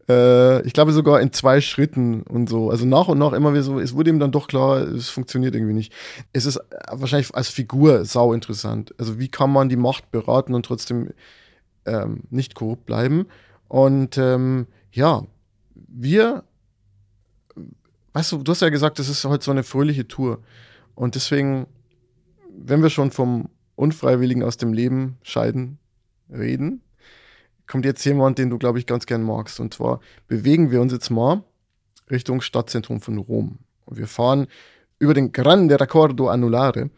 [0.09, 2.71] Äh, ich glaube sogar in zwei Schritten und so.
[2.71, 5.55] Also nach und nach immer wieder so, es wurde ihm dann doch klar, es funktioniert
[5.55, 5.93] irgendwie nicht.
[6.33, 6.61] Es ist
[6.91, 8.95] wahrscheinlich als Figur sau interessant.
[8.99, 11.11] Also wie kann man die Macht beraten und trotzdem
[11.87, 13.27] ähm, nicht korrupt bleiben?
[13.69, 15.25] Und ähm, ja,
[15.75, 16.45] wir,
[18.13, 20.41] weißt du, du hast ja gesagt, das ist heute so eine fröhliche Tour.
[20.95, 21.67] Und deswegen,
[22.57, 25.79] wenn wir schon vom Unfreiwilligen aus dem Leben scheiden
[26.31, 26.81] reden,
[27.67, 29.61] kommt jetzt jemand, den du, glaube ich, ganz gern magst.
[29.61, 31.43] Und zwar bewegen wir uns jetzt mal
[32.11, 33.59] Richtung Stadtzentrum von Rom.
[33.85, 34.47] Und wir fahren
[34.99, 36.91] über den Grande Raccordo Anulare.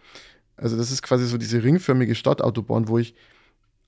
[0.56, 3.14] Also das ist quasi so diese ringförmige Stadtautobahn, wo ich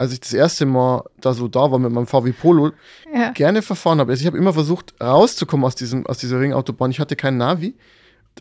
[0.00, 2.70] als ich das erste Mal da so da war mit meinem VW Polo,
[3.12, 3.32] Ja.
[3.32, 4.12] gerne verfahren habe.
[4.12, 6.92] Also ich habe immer versucht, rauszukommen aus, diesem, aus dieser Ringautobahn.
[6.92, 7.74] Ich hatte kein Navi.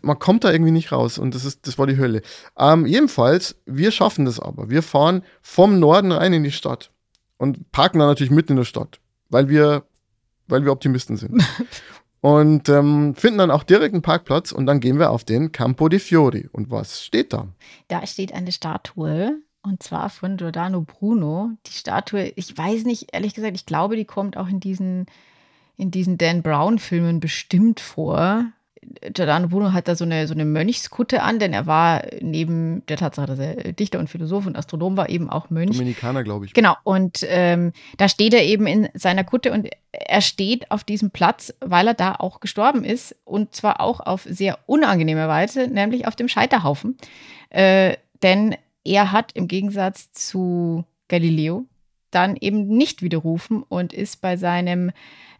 [0.03, 2.21] Man kommt da irgendwie nicht raus und das, ist, das war die Hölle.
[2.57, 4.69] Ähm, jedenfalls, wir schaffen das aber.
[4.69, 6.91] Wir fahren vom Norden rein in die Stadt
[7.37, 9.83] und parken dann natürlich mitten in der Stadt, weil wir,
[10.47, 11.43] weil wir Optimisten sind.
[12.21, 15.89] und ähm, finden dann auch direkt einen Parkplatz und dann gehen wir auf den Campo
[15.89, 16.49] di Fiori.
[16.51, 17.47] Und was steht da?
[17.87, 21.51] Da steht eine Statue und zwar von Giordano Bruno.
[21.65, 25.05] Die Statue, ich weiß nicht, ehrlich gesagt, ich glaube, die kommt auch in diesen,
[25.75, 28.51] in diesen Dan Brown-Filmen bestimmt vor.
[29.13, 32.97] Giordano Bruno hat da so eine, so eine Mönchskutte an, denn er war neben der
[32.97, 35.71] Tatsache, dass er Dichter und Philosoph und Astronom war, eben auch Mönch.
[35.71, 36.53] Dominikaner, glaube ich.
[36.53, 41.11] Genau, und ähm, da steht er eben in seiner Kutte und er steht auf diesem
[41.11, 46.07] Platz, weil er da auch gestorben ist und zwar auch auf sehr unangenehme Weise, nämlich
[46.07, 46.97] auf dem Scheiterhaufen.
[47.49, 51.65] Äh, denn er hat im Gegensatz zu Galileo
[52.11, 54.91] dann eben nicht widerrufen und ist bei seinem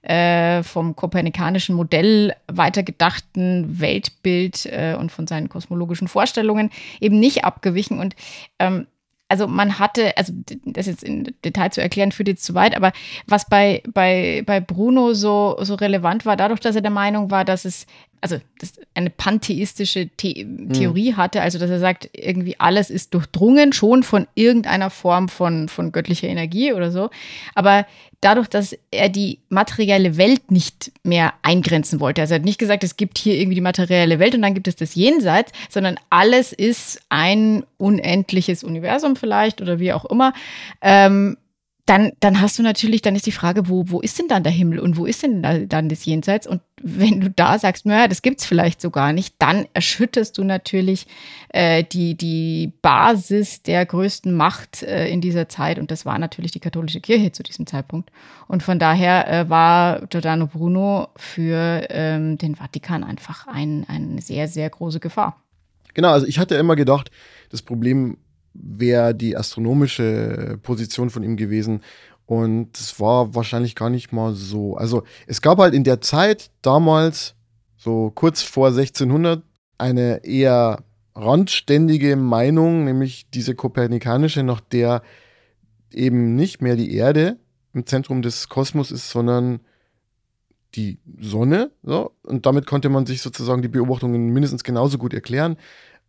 [0.07, 6.69] äh, vom kopernikanischen Modell weitergedachten Weltbild äh, und von seinen kosmologischen Vorstellungen
[7.01, 7.99] eben nicht abgewichen.
[7.99, 8.15] Und
[8.59, 8.87] ähm,
[9.27, 10.31] also man hatte, also
[10.63, 12.93] das jetzt in Detail zu erklären, führt jetzt zu weit, aber
[13.27, 17.43] was bei, bei, bei Bruno so, so relevant war, dadurch, dass er der Meinung war,
[17.43, 17.85] dass es,
[18.21, 23.73] also das eine pantheistische The Theorie hatte, also dass er sagt, irgendwie alles ist durchdrungen
[23.73, 27.09] schon von irgendeiner Form von, von göttlicher Energie oder so,
[27.55, 27.85] aber
[28.21, 32.21] dadurch, dass er die materielle Welt nicht mehr eingrenzen wollte.
[32.21, 34.67] Also er hat nicht gesagt, es gibt hier irgendwie die materielle Welt und dann gibt
[34.67, 40.33] es das Jenseits, sondern alles ist ein unendliches Universum vielleicht oder wie auch immer.
[40.81, 41.37] Ähm,
[41.87, 44.51] dann, dann hast du natürlich, dann ist die Frage, wo, wo ist denn dann der
[44.51, 46.45] Himmel und wo ist denn da, dann das Jenseits?
[46.45, 50.37] Und wenn du da sagst, naja, das gibt es vielleicht so gar nicht, dann erschütterst
[50.37, 51.07] du natürlich
[51.49, 55.79] äh, die, die Basis der größten Macht äh, in dieser Zeit.
[55.79, 58.11] Und das war natürlich die katholische Kirche zu diesem Zeitpunkt.
[58.47, 64.47] Und von daher äh, war Giordano Bruno für ähm, den Vatikan einfach ein, eine sehr,
[64.47, 65.41] sehr große Gefahr.
[65.95, 67.09] Genau, also ich hatte immer gedacht,
[67.49, 68.17] das Problem
[68.53, 71.81] wäre die astronomische Position von ihm gewesen.
[72.27, 74.75] Und das war wahrscheinlich gar nicht mal so.
[74.75, 77.35] Also es gab halt in der Zeit damals,
[77.77, 79.41] so kurz vor 1600,
[79.77, 80.83] eine eher
[81.15, 85.01] randständige Meinung, nämlich diese kopernikanische, nach der
[85.91, 87.37] eben nicht mehr die Erde
[87.73, 89.61] im Zentrum des Kosmos ist, sondern
[90.75, 91.71] die Sonne.
[91.81, 92.11] So.
[92.23, 95.55] Und damit konnte man sich sozusagen die Beobachtungen mindestens genauso gut erklären.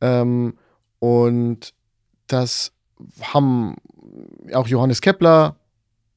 [0.00, 0.58] Ähm,
[0.98, 1.74] und
[2.26, 2.72] das
[3.20, 3.76] haben
[4.52, 5.56] auch Johannes Kepler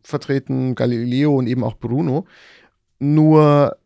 [0.04, 2.26] vertreten, Galileo und eben auch Bruno.
[3.00, 3.78] Nur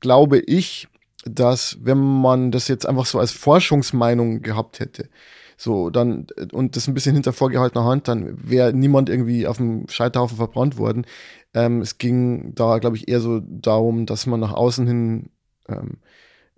[0.00, 0.88] glaube ich,
[1.24, 5.08] dass wenn man das jetzt einfach so als Forschungsmeinung gehabt hätte,
[5.56, 9.88] so dann und das ein bisschen hinter vorgehaltener Hand, dann wäre niemand irgendwie auf dem
[9.88, 11.04] Scheiterhaufen verbrannt worden.
[11.54, 15.30] Ähm, es ging da, glaube ich, eher so darum, dass man nach außen hin
[15.68, 15.98] ähm,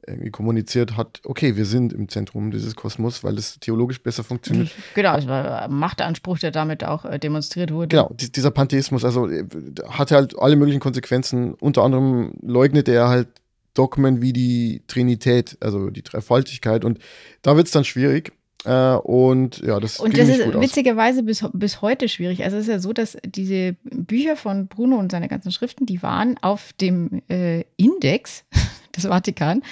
[0.07, 4.71] irgendwie kommuniziert hat, okay, wir sind im Zentrum dieses Kosmos, weil es theologisch besser funktioniert.
[4.95, 7.89] Genau, es war ein Machtanspruch, der damit auch äh, demonstriert wurde.
[7.89, 9.45] Genau, die, dieser Pantheismus, also äh,
[9.89, 11.55] hatte halt alle möglichen Konsequenzen.
[11.55, 13.29] Unter anderem leugnete er halt
[13.75, 16.85] Dogmen wie die Trinität, also die Dreifaltigkeit.
[16.85, 16.99] Und
[17.43, 18.33] da wird es dann schwierig.
[18.65, 20.63] Äh, und ja, das Und das ist gut aus.
[20.63, 22.45] witzigerweise bis, bis heute schwierig.
[22.45, 26.03] Also es ist ja so, dass diese Bücher von Bruno und seine ganzen Schriften, die
[26.03, 28.45] waren auf dem äh, Index
[28.97, 29.63] des Vatikan.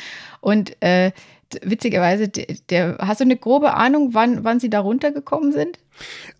[0.40, 1.12] Und äh,
[1.62, 5.78] witzigerweise, der, der, hast du eine grobe Ahnung, wann, wann sie da runtergekommen sind?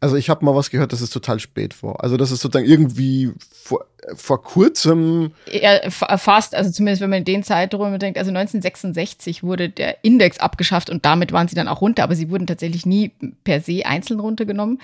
[0.01, 2.03] Also ich habe mal was gehört, dass es total spät war.
[2.05, 7.21] Also das ist sozusagen irgendwie vor, vor kurzem, Ja, fa- fast, also zumindest wenn man
[7.21, 11.67] in den Zeiträumen denkt, also 1966 wurde der Index abgeschafft und damit waren sie dann
[11.69, 13.11] auch runter, aber sie wurden tatsächlich nie
[13.43, 14.81] per se einzeln runtergenommen.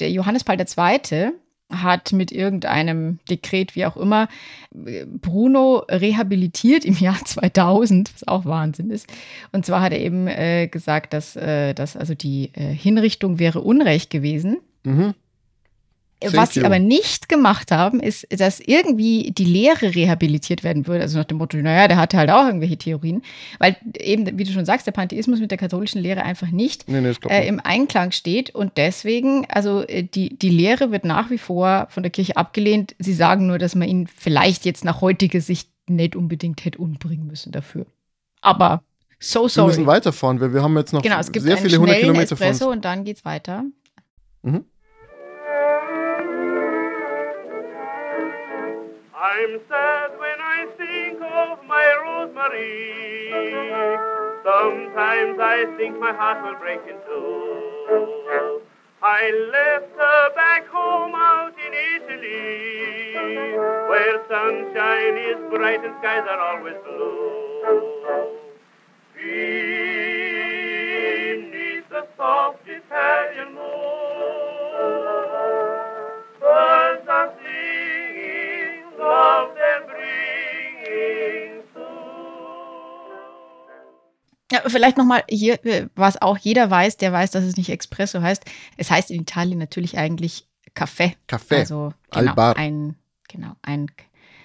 [0.00, 1.30] Der Johannes Paul II.
[1.70, 4.28] Hat mit irgendeinem Dekret, wie auch immer,
[4.72, 9.06] Bruno rehabilitiert im Jahr 2000, was auch Wahnsinn ist.
[9.52, 13.60] Und zwar hat er eben äh, gesagt, dass, äh, dass also die äh, Hinrichtung wäre
[13.60, 14.58] Unrecht gewesen.
[14.84, 15.14] mhm,
[16.20, 21.02] Thank Was sie aber nicht gemacht haben, ist, dass irgendwie die Lehre rehabilitiert werden würde.
[21.02, 23.22] Also nach dem Motto, naja, der hatte halt auch irgendwelche Theorien.
[23.58, 27.00] Weil eben, wie du schon sagst, der Pantheismus mit der katholischen Lehre einfach nicht nee,
[27.00, 28.54] nee, äh, im Einklang steht.
[28.54, 32.94] Und deswegen, also äh, die, die Lehre wird nach wie vor von der Kirche abgelehnt.
[32.98, 37.26] Sie sagen nur, dass man ihn vielleicht jetzt nach heutiger Sicht nicht unbedingt hätte umbringen
[37.26, 37.86] müssen dafür.
[38.42, 38.82] Aber
[39.18, 39.68] so wir sorry.
[39.68, 42.46] müssen weiterfahren, weil wir haben jetzt noch Genau, es gibt sehr viele hundert Kilometer vor
[42.46, 42.56] uns.
[42.56, 43.64] Espresso und dann geht's weiter.
[44.42, 44.64] Mhm.
[49.22, 53.28] I'm sad when I think of my Rosemary.
[54.42, 58.62] Sometimes I think my heart will break in two.
[59.02, 63.12] I left her back home out in Italy,
[63.90, 68.40] where sunshine is bright and skies are always blue.
[71.60, 73.49] Beneath the soft Italian
[84.52, 88.20] Ja, vielleicht nochmal hier, äh, was auch jeder weiß, der weiß, dass es nicht Espresso
[88.20, 88.44] heißt.
[88.76, 91.14] Es heißt in Italien natürlich eigentlich Kaffee.
[91.26, 91.56] Kaffee.
[91.56, 92.56] Also genau, Al bar.
[92.56, 92.96] ein,
[93.28, 93.90] genau, ein,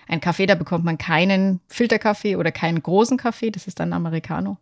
[0.07, 4.57] ein Kaffee, da bekommt man keinen Filterkaffee oder keinen großen Kaffee, das ist dann Americano.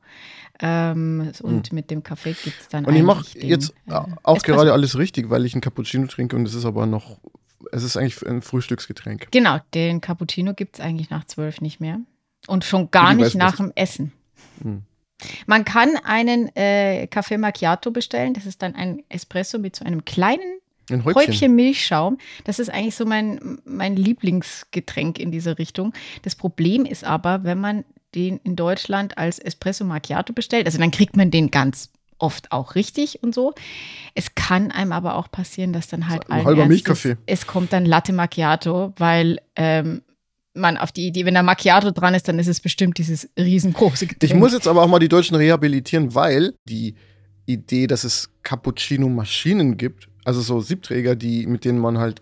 [0.62, 2.90] Ähm, und mit dem Kaffee gibt es dann Hm.
[2.90, 4.58] Und ich mache den, jetzt äh, auch Espresso.
[4.58, 7.18] gerade alles richtig, weil ich einen Cappuccino trinke und es ist aber noch,
[7.72, 9.28] es ist eigentlich ein Frühstücksgetränk.
[9.32, 12.00] Genau, den Cappuccino gibt es eigentlich nach zwölf nicht mehr.
[12.48, 14.12] Und schon gar nicht nach dem Essen.
[14.62, 14.84] Hm.
[15.46, 18.34] Man kann einen äh, Café Macchiato bestellen.
[18.34, 21.28] Das ist dann ein Espresso mit so einem kleinen Ein Häubchen.
[21.28, 22.18] Häubchen Milchschaum.
[22.44, 25.94] Das ist eigentlich so mein, mein Lieblingsgetränk in dieser Richtung.
[26.24, 30.92] Das Problem ist aber, wenn man den in Deutschland als Espresso Macchiato bestellt, also dann
[30.92, 33.54] kriegt man den ganz oft auch richtig und so.
[34.16, 37.18] Es kann einem aber auch passieren, dass dann halt Ein halber Milchkaffee.
[37.26, 40.04] es kommt dann Latte Macchiato, weil ähm,
[40.54, 44.08] man auf die Idee, wenn da Macchiato dran ist, dann ist es bestimmt dieses riesengroße
[44.08, 44.32] Getränk.
[44.32, 46.96] Ich muss jetzt aber auch mal die Deutschen rehabilitieren, weil die
[47.46, 52.22] Idee, dass es Cappuccino-Maschinen gibt, also so Siebträger, die, mit denen man halt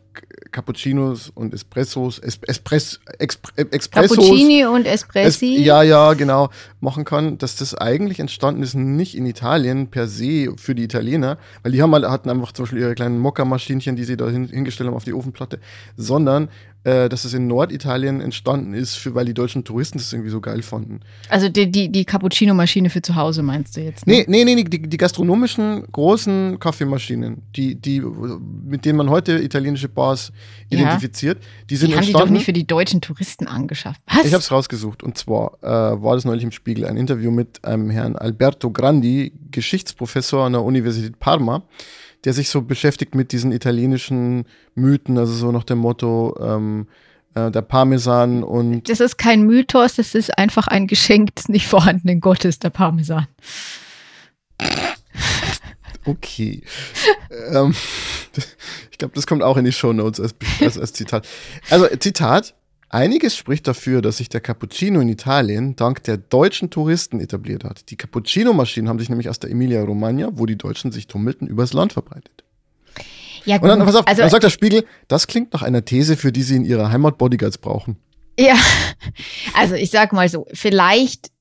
[0.52, 5.62] Cappuccinos und Espressos, es, Espress, Expr, Expressos, Cappuccini und es, Espressi.
[5.64, 6.50] ja, ja, genau,
[6.82, 11.38] machen kann, dass das eigentlich entstanden ist, nicht in Italien per se für die Italiener,
[11.64, 14.48] weil die haben halt, hatten einfach zum Beispiel ihre kleinen Mokka-Maschinchen, die sie da hin,
[14.48, 15.60] hingestellt haben auf die Ofenplatte,
[15.96, 16.50] sondern
[16.84, 20.42] äh, dass es in Norditalien entstanden ist, für, weil die deutschen Touristen das irgendwie so
[20.42, 21.02] geil fanden.
[21.30, 24.08] Also die, die, die Cappuccino-Maschine für zu Hause meinst du jetzt?
[24.08, 29.34] Nee, nee, nee, nee die, die gastronomischen großen Kaffeemaschinen, die, die, mit denen man heute
[29.34, 30.30] italienische Bars Ja.
[30.70, 34.02] identifiziert, die sind Die haben die doch nicht für die deutschen Touristen angeschafft.
[34.08, 34.26] Was?
[34.26, 35.04] ich habe es rausgesucht.
[35.04, 39.34] Und zwar äh, war das neulich im Spiegel ein Interview mit einem Herrn Alberto Grandi,
[39.52, 41.64] Geschichtsprofessor an der Universität Parma,
[42.24, 46.88] der sich so beschäftigt mit diesen italienischen Mythen, also so nach dem Motto ähm,
[47.34, 51.68] äh, der Parmesan und das ist kein Mythos, das ist einfach ein Geschenk des nicht
[51.68, 53.28] vorhandenen Gottes, der Parmesan.
[56.06, 56.64] Okay.
[57.52, 57.76] ähm,
[58.92, 61.28] ich glaube, das kommt auch in die Shownotes als, als, als Zitat.
[61.70, 62.56] Also, Zitat.
[62.94, 67.90] Einiges spricht dafür, dass sich der Cappuccino in Italien dank der deutschen Touristen etabliert hat.
[67.90, 71.94] Die Cappuccino-Maschinen haben sich nämlich aus der Emilia-Romagna, wo die Deutschen sich tummelten, übers Land
[71.94, 72.44] verbreitet.
[73.46, 76.18] Ja, Und dann, pass auf, also, dann sagt der Spiegel, das klingt nach einer These,
[76.18, 77.96] für die sie in ihrer Heimat Bodyguards brauchen.
[78.38, 78.56] ja,
[79.54, 81.32] also ich sag mal so, vielleicht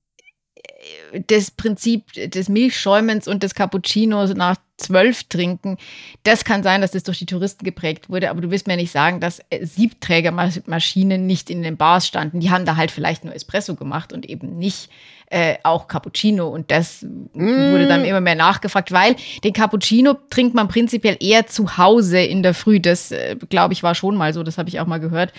[1.26, 5.76] das Prinzip des Milchschäumens und des Cappuccinos nach zwölf trinken,
[6.22, 8.90] das kann sein, dass das durch die Touristen geprägt wurde, aber du willst mir nicht
[8.90, 12.40] sagen, dass äh, Siebträgermaschinen nicht in den Bars standen.
[12.40, 14.88] Die haben da halt vielleicht nur Espresso gemacht und eben nicht
[15.30, 19.14] äh, auch Cappuccino und das wurde dann immer mehr nachgefragt, weil
[19.44, 22.80] den Cappuccino trinkt man prinzipiell eher zu Hause in der Früh.
[22.80, 25.32] Das, äh, glaube ich, war schon mal so, das habe ich auch mal gehört.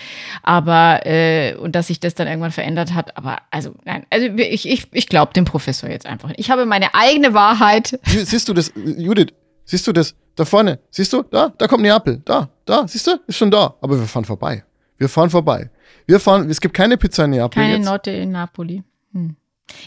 [0.44, 4.68] Aber, äh, und dass sich das dann irgendwann verändert hat, aber also, nein, also ich,
[4.68, 6.32] ich, ich glaube dem Professor jetzt einfach.
[6.38, 8.00] Ich habe meine eigene Wahrheit.
[8.06, 9.28] Sie- Siehst du das, Judith?
[9.66, 10.16] Siehst du das?
[10.36, 10.80] Da vorne.
[10.90, 11.24] Siehst du?
[11.24, 12.22] Da, da kommt Neapel.
[12.26, 13.12] Da, da, siehst du?
[13.28, 13.76] Ist schon da.
[13.82, 14.64] Aber wir fahren vorbei.
[14.98, 15.70] Wir fahren vorbei.
[16.08, 17.86] Wir fahren, es gibt keine Pizza in Neapel Keine jetzt.
[17.86, 18.84] Note in Napoli.
[19.14, 19.36] Hm.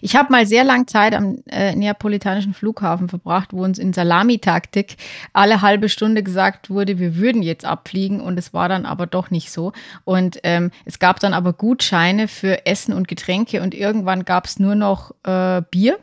[0.01, 4.97] Ich habe mal sehr lang Zeit am äh, neapolitanischen Flughafen verbracht, wo uns in Salamitaktik
[5.33, 9.31] alle halbe Stunde gesagt wurde, wir würden jetzt abfliegen und es war dann aber doch
[9.31, 9.73] nicht so.
[10.05, 14.59] Und ähm, es gab dann aber Gutscheine für Essen und Getränke und irgendwann gab es
[14.59, 15.99] nur noch äh, Bier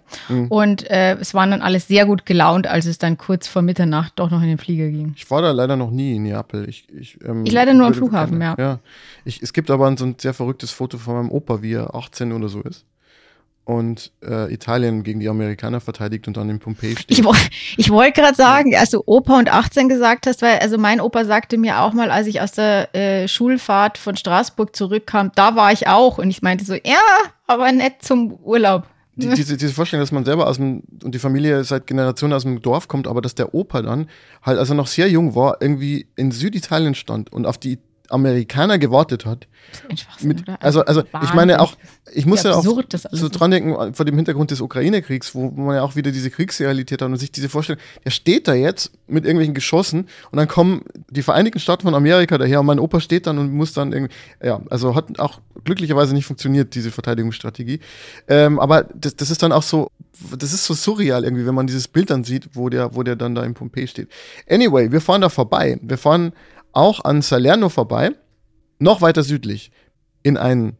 [0.49, 4.13] und äh, es waren dann alles sehr gut gelaunt, als es dann kurz vor Mitternacht
[4.17, 5.13] doch noch in den Flieger ging.
[5.15, 6.67] Ich war da leider noch nie in Neapel.
[6.69, 8.63] Ich, ich, ähm, Ich leider nur am Flughafen, gerne- ja.
[8.73, 8.79] ja.
[9.25, 12.31] Ich, es gibt aber so ein sehr verrücktes Foto von meinem Opa, wie er 18
[12.31, 12.85] oder so ist.
[13.71, 17.19] Und äh, Italien gegen die Amerikaner verteidigt und dann in Pompeji steht.
[17.19, 17.23] Ich,
[17.77, 21.23] ich wollte gerade sagen, als du Opa und 18 gesagt hast, weil also mein Opa
[21.23, 25.71] sagte mir auch mal, als ich aus der äh, Schulfahrt von Straßburg zurückkam, da war
[25.71, 26.17] ich auch.
[26.17, 26.99] Und ich meinte so, ja,
[27.47, 28.87] aber nicht zum Urlaub.
[29.15, 32.43] die, diese, diese Vorstellung, dass man selber aus dem und die Familie seit Generationen aus
[32.43, 34.09] dem Dorf kommt, aber dass der Opa dann
[34.41, 37.79] halt, als er noch sehr jung war, irgendwie in Süditalien stand und auf die
[38.11, 39.47] Amerikaner gewartet hat.
[40.21, 41.75] Mit, also, also ich meine auch,
[42.13, 42.63] ich muss ja auch
[43.11, 47.01] so dran denken, vor dem Hintergrund des Ukraine-Kriegs, wo man ja auch wieder diese Kriegsrealität
[47.01, 50.83] hat und sich diese Vorstellung, der steht da jetzt mit irgendwelchen Geschossen und dann kommen
[51.09, 54.13] die Vereinigten Staaten von Amerika daher und mein Opa steht dann und muss dann irgendwie,
[54.43, 57.79] ja, also hat auch glücklicherweise nicht funktioniert, diese Verteidigungsstrategie.
[58.27, 59.91] Ähm, aber das, das ist dann auch so,
[60.37, 63.15] das ist so surreal irgendwie, wenn man dieses Bild dann sieht, wo der, wo der
[63.15, 64.09] dann da in Pompeji steht.
[64.49, 65.79] Anyway, wir fahren da vorbei.
[65.81, 66.33] Wir fahren
[66.73, 68.11] auch an Salerno vorbei
[68.79, 69.71] noch weiter südlich
[70.23, 70.77] in einen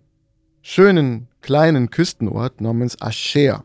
[0.62, 3.64] schönen kleinen Küstenort namens Aschea.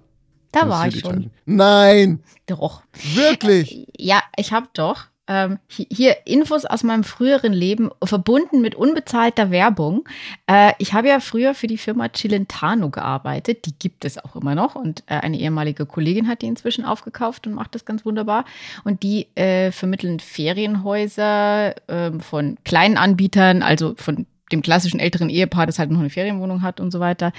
[0.53, 1.31] Da war ich schon.
[1.45, 2.83] Nein, Doch.
[3.15, 3.87] wirklich.
[3.97, 9.51] Ja, ich habe doch ähm, hi- hier Infos aus meinem früheren Leben verbunden mit unbezahlter
[9.51, 10.09] Werbung.
[10.47, 13.67] Äh, ich habe ja früher für die Firma Cilentano gearbeitet.
[13.67, 14.75] Die gibt es auch immer noch.
[14.75, 18.45] Und äh, eine ehemalige Kollegin hat die inzwischen aufgekauft und macht das ganz wunderbar.
[18.85, 25.67] Und die äh, vermitteln Ferienhäuser ähm, von kleinen Anbietern, also von dem klassischen älteren Ehepaar,
[25.67, 27.33] das halt noch eine Ferienwohnung hat und so weiter,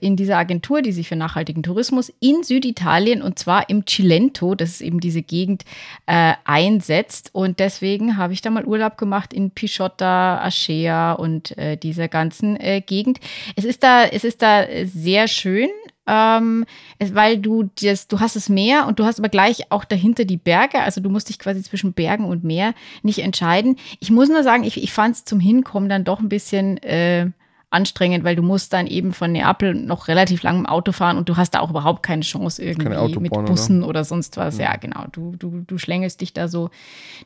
[0.00, 4.70] in dieser Agentur, die sich für nachhaltigen Tourismus in Süditalien und zwar im Cilento, das
[4.70, 5.64] ist eben diese Gegend,
[6.06, 7.30] äh, einsetzt.
[7.32, 12.58] Und deswegen habe ich da mal Urlaub gemacht in Pisciotta, Aschea und äh, dieser ganzen
[12.60, 13.18] äh, Gegend.
[13.56, 15.68] Es ist da, es ist da sehr schön.
[16.06, 16.64] Ähm,
[16.98, 20.36] weil du das, du hast das Meer und du hast aber gleich auch dahinter die
[20.36, 20.80] Berge.
[20.80, 23.76] Also du musst dich quasi zwischen Bergen und Meer nicht entscheiden.
[24.00, 27.30] Ich muss nur sagen, ich, ich fand es zum Hinkommen dann doch ein bisschen äh,
[27.72, 31.28] anstrengend, weil du musst dann eben von Neapel noch relativ lang im Auto fahren und
[31.28, 33.44] du hast da auch überhaupt keine Chance irgendwie Autobahn, mit oder?
[33.44, 34.58] Bussen oder, sonst was.
[34.58, 35.06] Ja, genau.
[35.10, 36.70] Du, du, du schlängelst dich da so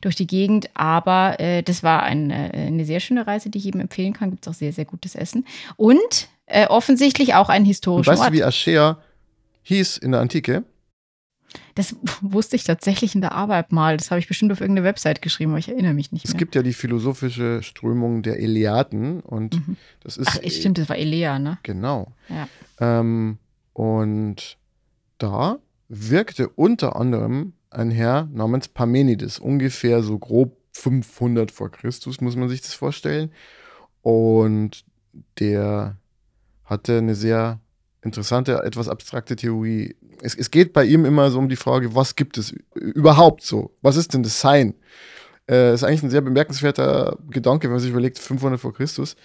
[0.01, 0.69] durch die Gegend.
[0.73, 4.29] Aber äh, das war ein, äh, eine sehr schöne Reise, die ich jedem empfehlen kann.
[4.29, 5.45] Gibt es auch sehr, sehr gutes Essen.
[5.75, 8.33] Und äh, offensichtlich auch ein historischer weißt du, Ort.
[8.33, 8.97] wie Aschea
[9.63, 10.63] hieß in der Antike?
[11.75, 13.95] Das wusste ich tatsächlich in der Arbeit mal.
[13.97, 16.39] Das habe ich bestimmt auf irgendeine Website geschrieben, aber ich erinnere mich nicht Es mehr.
[16.39, 19.77] gibt ja die philosophische Strömung der Eleaten und Mhm.
[20.01, 21.57] das ist Ach, stimmt, das war Elea, ne?
[21.63, 22.11] genau.
[22.29, 22.47] Ja.
[22.79, 23.37] Ähm,
[23.73, 24.57] und
[25.19, 32.35] da wirkte unter anderem ein Herr namens Parmenides, ungefähr so grob 500 vor Christus, muss
[32.35, 33.31] man sich das vorstellen.
[34.01, 34.85] Und
[35.39, 35.97] der
[36.67, 37.59] hatte eine sehr
[38.03, 39.95] interessante, etwas abstrakte Theorie.
[40.21, 43.71] Es, es geht bei ihm immer so um die Frage, was gibt es überhaupt so?
[43.81, 44.75] Was ist denn das Sein?
[45.49, 49.15] Äh, ist eigentlich ein sehr bemerkenswerter Gedanke, wenn man sich überlegt, 500 vor Christus.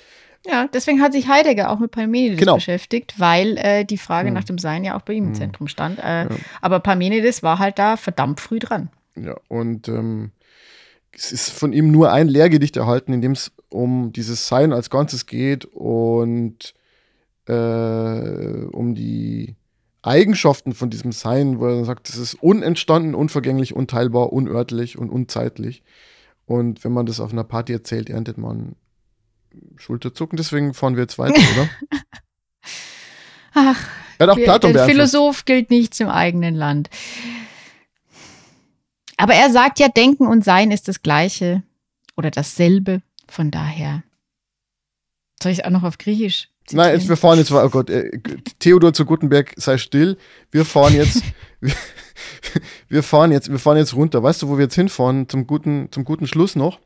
[0.47, 2.55] Ja, deswegen hat sich Heidegger auch mit Parmenides Genau.
[2.57, 4.35] beschäftigt, weil äh, die Frage Hm.
[4.35, 5.35] nach dem Sein ja auch bei ihm im Hm.
[5.37, 5.99] Zentrum stand.
[5.99, 6.29] Äh, Ja.
[6.61, 8.89] Aber Parmenides war halt da verdammt früh dran.
[9.15, 10.31] Ja, und ähm,
[11.13, 14.91] es ist von ihm nur ein Lehrgedicht erhalten, in dem es um dieses Sein als
[14.91, 16.75] Ganzes geht und
[17.47, 19.57] äh, um die
[20.03, 25.11] Eigenschaften von diesem Sein, wo er dann sagt, es ist unentstanden, unvergänglich, unteilbar, unörtlich und
[25.11, 25.83] unzeitlich.
[26.47, 28.75] Und wenn man das auf einer Party erzählt, erntet man
[29.77, 30.37] Schulterzucken.
[30.37, 31.69] Deswegen fahren wir jetzt weiter, oder?
[33.55, 34.87] Ach, Er hat auch Platon der.
[34.87, 36.91] Philosoph gilt nichts im eigenen Land.
[39.17, 41.63] Aber er sagt ja, Denken und Sein ist das Gleiche
[42.17, 43.03] oder dasselbe.
[43.29, 44.03] Von daher.
[45.43, 46.49] Soll ich es auch noch auf Griechisch?
[46.71, 48.19] Nein, jetzt, wir fahren jetzt, oh Gott, äh,
[48.59, 50.17] Theodor zu Gutenberg, sei still.
[50.51, 51.23] Wir fahren jetzt,
[51.61, 51.75] wir,
[52.89, 54.23] wir fahren jetzt, wir fahren jetzt runter.
[54.23, 55.29] Weißt du, wo wir jetzt hinfahren?
[55.29, 56.79] Zum guten, zum guten Schluss noch?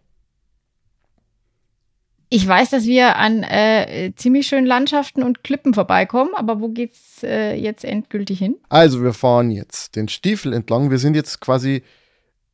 [2.28, 7.22] Ich weiß, dass wir an äh, ziemlich schönen Landschaften und Klippen vorbeikommen, aber wo geht's
[7.22, 8.56] äh, jetzt endgültig hin?
[8.68, 10.90] Also, wir fahren jetzt den Stiefel entlang.
[10.90, 11.84] Wir sind jetzt quasi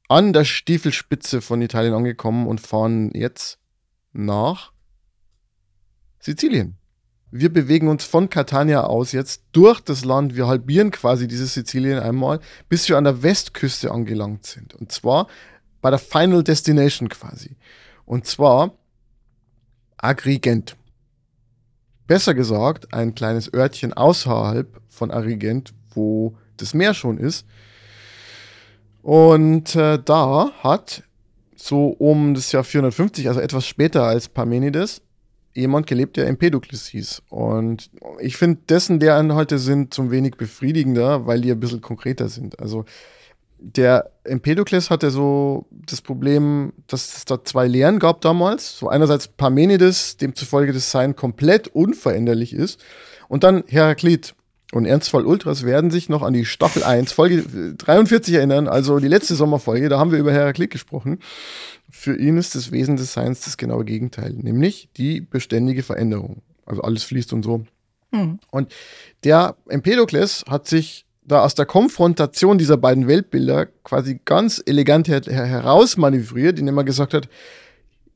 [0.08, 3.58] an der Stiefelspitze von Italien angekommen und fahren jetzt
[4.12, 4.72] nach
[6.20, 6.76] Sizilien.
[7.34, 10.36] Wir bewegen uns von Catania aus jetzt durch das Land.
[10.36, 14.74] Wir halbieren quasi dieses Sizilien einmal, bis wir an der Westküste angelangt sind.
[14.74, 15.28] Und zwar
[15.80, 17.56] bei der Final Destination quasi.
[18.04, 18.74] Und zwar
[19.96, 20.76] Agrigent.
[22.06, 27.46] Besser gesagt, ein kleines Örtchen außerhalb von Agrigent, wo das Meer schon ist.
[29.00, 31.02] Und äh, da hat
[31.56, 35.00] so um das Jahr 450, also etwas später als Parmenides,
[35.54, 37.22] jemand gelebt, der Empedokles hieß.
[37.28, 42.58] Und ich finde, dessen Lehrinhalte sind zum wenig befriedigender, weil die ein bisschen konkreter sind.
[42.60, 42.84] Also
[43.58, 48.76] der Empedokles hatte so das Problem, dass es da zwei Lehren gab damals.
[48.78, 52.82] So einerseits Parmenides, demzufolge das Sein komplett unveränderlich ist.
[53.28, 54.34] Und dann Heraklit.
[54.72, 57.44] Und Ernstfall Ultras werden sich noch an die Staffel 1, Folge
[57.76, 61.18] 43 erinnern, also die letzte Sommerfolge, da haben wir über Heraklit gesprochen.
[61.90, 66.40] Für ihn ist das Wesen des Seins das genaue Gegenteil, nämlich die beständige Veränderung.
[66.64, 67.66] Also alles fließt und so.
[68.12, 68.38] Hm.
[68.50, 68.72] Und
[69.24, 75.20] der Empedokles hat sich da aus der Konfrontation dieser beiden Weltbilder quasi ganz elegant her
[75.26, 77.28] her herausmanövriert, indem er gesagt hat,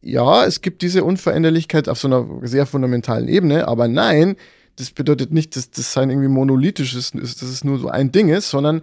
[0.00, 4.36] ja, es gibt diese Unveränderlichkeit auf so einer sehr fundamentalen Ebene, aber nein,
[4.76, 8.28] das bedeutet nicht, dass das Sein irgendwie monolithisch ist, dass es nur so ein Ding
[8.28, 8.82] ist, sondern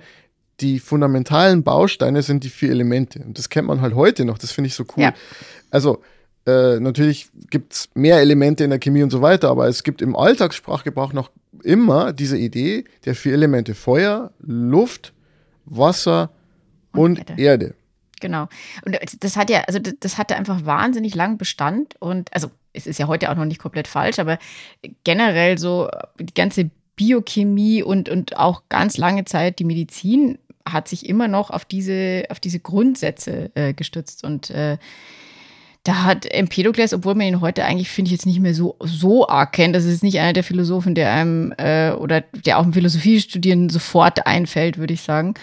[0.59, 3.19] die fundamentalen Bausteine sind die vier Elemente.
[3.19, 5.03] Und das kennt man halt heute noch, das finde ich so cool.
[5.03, 5.13] Ja.
[5.71, 6.01] Also,
[6.45, 10.01] äh, natürlich gibt es mehr Elemente in der Chemie und so weiter, aber es gibt
[10.01, 11.31] im Alltagssprachgebrauch noch
[11.63, 15.13] immer diese Idee der vier Elemente: Feuer, Luft,
[15.65, 16.31] Wasser
[16.91, 17.75] und, Und Erde.
[18.23, 18.47] Genau.
[18.85, 22.97] Und das hat ja, also das, hatte einfach wahnsinnig lang Bestand und also es ist
[22.97, 24.39] ja heute auch noch nicht komplett falsch, aber
[25.03, 31.05] generell so die ganze Biochemie und, und auch ganz lange Zeit die Medizin hat sich
[31.09, 34.23] immer noch auf diese, auf diese Grundsätze äh, gestützt.
[34.23, 34.77] Und äh,
[35.83, 39.27] da hat Empedokles, obwohl man ihn heute eigentlich, finde ich, jetzt nicht mehr so, so
[39.27, 42.73] arg kennt, das ist nicht einer der Philosophen, der einem äh, oder der auch im
[42.73, 45.33] Philosophiestudieren sofort einfällt, würde ich sagen,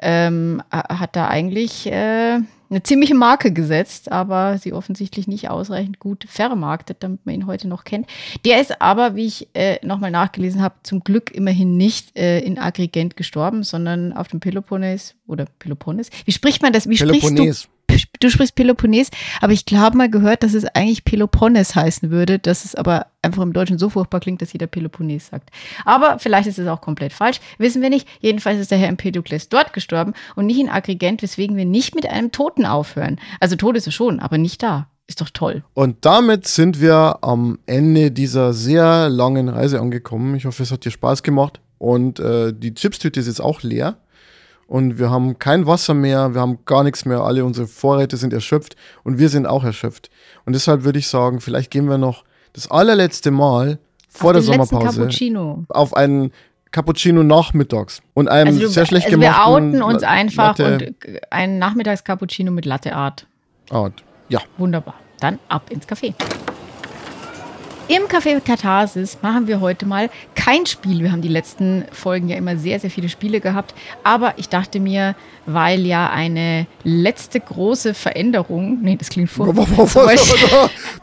[0.00, 2.38] ähm, hat da eigentlich äh,
[2.70, 7.66] eine ziemliche Marke gesetzt, aber sie offensichtlich nicht ausreichend gut vermarktet, damit man ihn heute
[7.66, 8.06] noch kennt.
[8.44, 12.58] Der ist aber, wie ich äh, nochmal nachgelesen habe, zum Glück immerhin nicht äh, in
[12.58, 16.10] Agrigent gestorben, sondern auf dem Peloponnes oder Peloponnes.
[16.24, 16.88] Wie spricht man das?
[16.88, 17.52] Wie sprichst du?
[18.20, 19.10] Du sprichst Peloponnes,
[19.40, 23.42] aber ich glaube mal gehört, dass es eigentlich Peloponnes heißen würde, dass es aber einfach
[23.42, 25.50] im Deutschen so furchtbar klingt, dass jeder Peloponnes sagt.
[25.84, 28.06] Aber vielleicht ist es auch komplett falsch, wissen wir nicht.
[28.20, 32.08] Jedenfalls ist der Herr Empedokles dort gestorben und nicht in Agrigent, weswegen wir nicht mit
[32.08, 33.18] einem Toten aufhören.
[33.40, 34.88] Also tot ist er schon, aber nicht da.
[35.06, 35.64] Ist doch toll.
[35.72, 40.34] Und damit sind wir am Ende dieser sehr langen Reise angekommen.
[40.36, 41.60] Ich hoffe, es hat dir Spaß gemacht.
[41.78, 43.96] Und äh, die Chipstüte ist jetzt auch leer
[44.68, 48.32] und wir haben kein Wasser mehr, wir haben gar nichts mehr, alle unsere Vorräte sind
[48.32, 50.10] erschöpft und wir sind auch erschöpft.
[50.44, 55.08] Und deshalb würde ich sagen, vielleicht gehen wir noch das allerletzte Mal vor der Sommerpause
[55.70, 56.32] auf einen
[56.70, 60.94] Cappuccino nachmittags und einem also du, sehr schlecht also gemachten Wir outen uns einfach Latte.
[61.06, 63.26] und ein Nachmittags-Cappuccino mit Latte Art.
[63.70, 64.40] Art, ja.
[64.58, 64.94] Wunderbar.
[65.20, 66.14] Dann ab ins Café.
[67.88, 71.02] Im Café Katharsis machen wir heute mal kein Spiel.
[71.02, 73.74] Wir haben die letzten Folgen ja immer sehr, sehr viele Spiele gehabt.
[74.04, 75.14] Aber ich dachte mir,
[75.46, 79.54] weil ja eine letzte große Veränderung, nee, das klingt vor.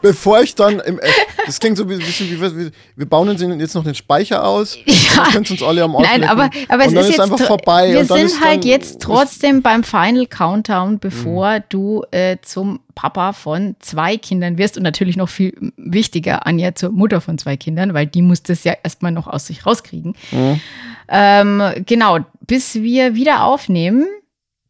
[0.01, 0.99] Bevor ich dann, im,
[1.47, 4.77] das klingt so ein bisschen wie, wir, bauen uns jetzt noch den Speicher aus.
[5.15, 5.29] Ja.
[5.31, 7.93] Können uns alle am Arsch Nein, aber, aber es ist, ist einfach vorbei.
[7.93, 11.63] Wir sind halt jetzt trotzdem beim Final Countdown, bevor mhm.
[11.69, 16.91] du äh, zum Papa von zwei Kindern wirst und natürlich noch viel wichtiger, Anja, zur
[16.91, 20.15] Mutter von zwei Kindern, weil die muss das ja erstmal noch aus sich rauskriegen.
[20.31, 20.61] Mhm.
[21.07, 24.05] Ähm, genau, bis wir wieder aufnehmen,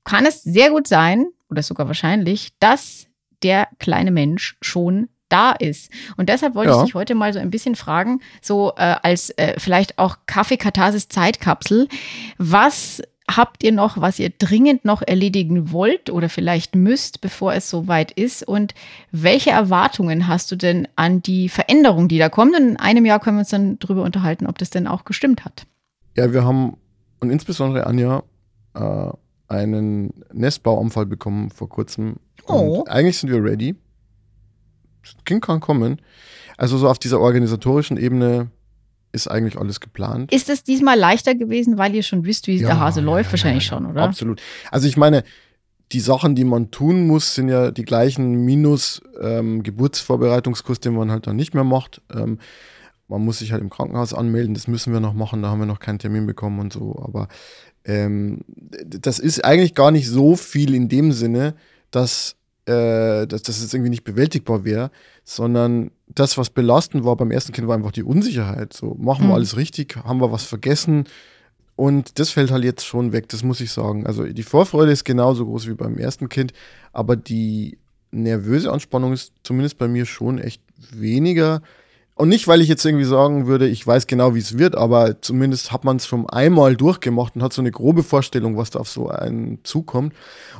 [0.03, 3.07] kann es sehr gut sein, oder sogar wahrscheinlich, dass
[3.43, 5.91] der kleine Mensch schon da ist.
[6.17, 6.79] Und deshalb wollte ja.
[6.79, 11.87] ich dich heute mal so ein bisschen fragen, so äh, als äh, vielleicht auch Kaffeekatharsis-Zeitkapsel,
[12.37, 17.69] was habt ihr noch, was ihr dringend noch erledigen wollt oder vielleicht müsst, bevor es
[17.69, 18.47] soweit ist?
[18.47, 18.73] Und
[19.11, 22.55] welche Erwartungen hast du denn an die Veränderung, die da kommt?
[22.55, 25.45] Und in einem Jahr können wir uns dann darüber unterhalten, ob das denn auch gestimmt
[25.45, 25.65] hat.
[26.15, 26.77] Ja, wir haben,
[27.19, 28.23] und insbesondere Anja,
[28.73, 29.09] äh,
[29.47, 32.17] einen Nestbauunfall bekommen vor kurzem.
[32.47, 32.79] Oh.
[32.79, 33.75] Und eigentlich sind wir ready.
[35.03, 36.01] Das Kind kann kommen.
[36.57, 38.49] Also so auf dieser organisatorischen Ebene
[39.15, 40.31] ist eigentlich alles geplant.
[40.31, 43.29] Ist es diesmal leichter gewesen, weil ihr schon wisst, wie ja, der Hase läuft?
[43.29, 44.03] Ja, Wahrscheinlich ja, schon, oder?
[44.03, 44.41] Absolut.
[44.69, 45.23] Also ich meine,
[45.91, 51.11] die Sachen, die man tun muss, sind ja die gleichen minus ähm, Geburtsvorbereitungskurs, den man
[51.11, 52.01] halt dann nicht mehr macht.
[52.13, 52.39] Ähm,
[53.07, 55.67] man muss sich halt im Krankenhaus anmelden, das müssen wir noch machen, da haben wir
[55.67, 56.99] noch keinen Termin bekommen und so.
[57.03, 57.27] Aber
[57.85, 61.53] ähm, das ist eigentlich gar nicht so viel in dem Sinne,
[61.91, 62.35] dass,
[62.65, 64.89] äh, dass das jetzt irgendwie nicht bewältigbar wäre,
[65.23, 68.73] sondern das, was belastend war beim ersten Kind, war einfach die Unsicherheit.
[68.73, 69.35] So, machen wir mhm.
[69.35, 69.95] alles richtig?
[70.03, 71.05] Haben wir was vergessen?
[71.75, 74.05] Und das fällt halt jetzt schon weg, das muss ich sagen.
[74.05, 76.53] Also die Vorfreude ist genauso groß wie beim ersten Kind,
[76.93, 77.77] aber die
[78.11, 81.61] nervöse Anspannung ist zumindest bei mir schon echt weniger.
[82.17, 85.21] Und nicht, weil ich jetzt irgendwie sagen würde, ich weiß genau, wie es wird, aber
[85.21, 88.79] zumindest hat man es schon einmal durchgemacht und hat so eine grobe Vorstellung, was da
[88.79, 90.13] auf so einen zukommt.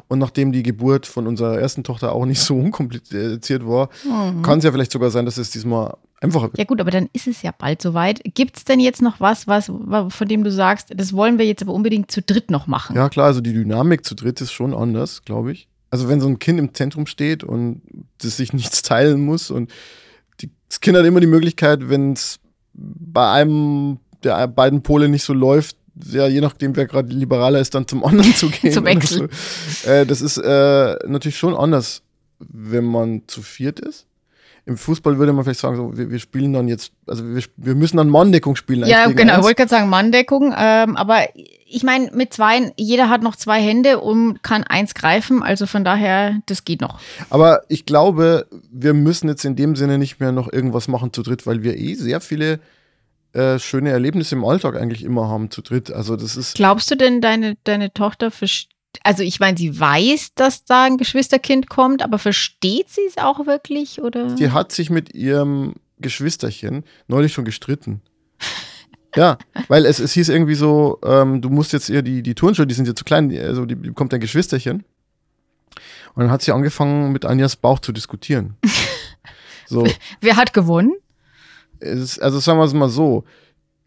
[0.10, 4.42] Und nachdem die Geburt von unserer ersten Tochter auch nicht so unkompliziert war, mhm.
[4.42, 6.58] kann es ja vielleicht sogar sein, dass es diesmal einfacher wird.
[6.58, 8.22] Ja gut, aber dann ist es ja bald soweit.
[8.34, 9.68] Gibt es denn jetzt noch was, was,
[10.10, 12.98] von dem du sagst, das wollen wir jetzt aber unbedingt zu dritt noch machen?
[12.98, 15.70] Ja klar, also die Dynamik zu dritt ist schon anders, glaube ich.
[15.90, 17.82] Also wenn so ein Kind im Zentrum steht und
[18.18, 19.72] das sich nichts teilen muss und
[20.76, 22.38] das Kind hat immer die Möglichkeit, wenn es
[22.74, 25.78] bei einem der beiden Pole nicht so läuft,
[26.12, 28.74] ja, je nachdem, wer gerade liberaler ist, dann zum anderen zu gehen.
[28.74, 29.30] zum Wechsel.
[29.84, 29.90] So.
[29.90, 32.02] Äh, das ist äh, natürlich schon anders,
[32.40, 34.06] wenn man zu viert ist.
[34.68, 37.76] Im Fußball würde man vielleicht sagen, so, wir, wir spielen dann jetzt, also wir, wir
[37.76, 38.88] müssen dann Manndeckung spielen.
[38.88, 41.20] Ja, genau, ich wollte gerade sagen Manndeckung, ähm, aber
[41.68, 45.84] ich meine, mit zwei, jeder hat noch zwei Hände und kann eins greifen, also von
[45.84, 47.00] daher, das geht noch.
[47.30, 51.22] Aber ich glaube, wir müssen jetzt in dem Sinne nicht mehr noch irgendwas machen zu
[51.22, 52.60] dritt, weil wir eh sehr viele
[53.34, 55.92] äh, schöne Erlebnisse im Alltag eigentlich immer haben zu dritt.
[55.92, 56.56] Also das ist.
[56.56, 58.75] Glaubst du denn, deine, deine Tochter versteht?
[59.04, 63.46] Also ich meine, sie weiß, dass da ein Geschwisterkind kommt, aber versteht sie es auch
[63.46, 64.36] wirklich, oder?
[64.36, 68.02] Sie hat sich mit ihrem Geschwisterchen neulich schon gestritten.
[69.18, 69.38] Ja,
[69.70, 72.74] weil es, es hieß irgendwie so, ähm, du musst jetzt ihr die, die Turnschuhe, die
[72.76, 74.84] sind ja zu klein, also die, bekommt dein Geschwisterchen.
[76.16, 78.58] Und dann hat sie angefangen, mit Anjas Bauch zu diskutieren.
[79.68, 79.88] so,
[80.20, 80.96] Wer hat gewonnen?
[81.80, 83.24] es also sagen wir es mal so,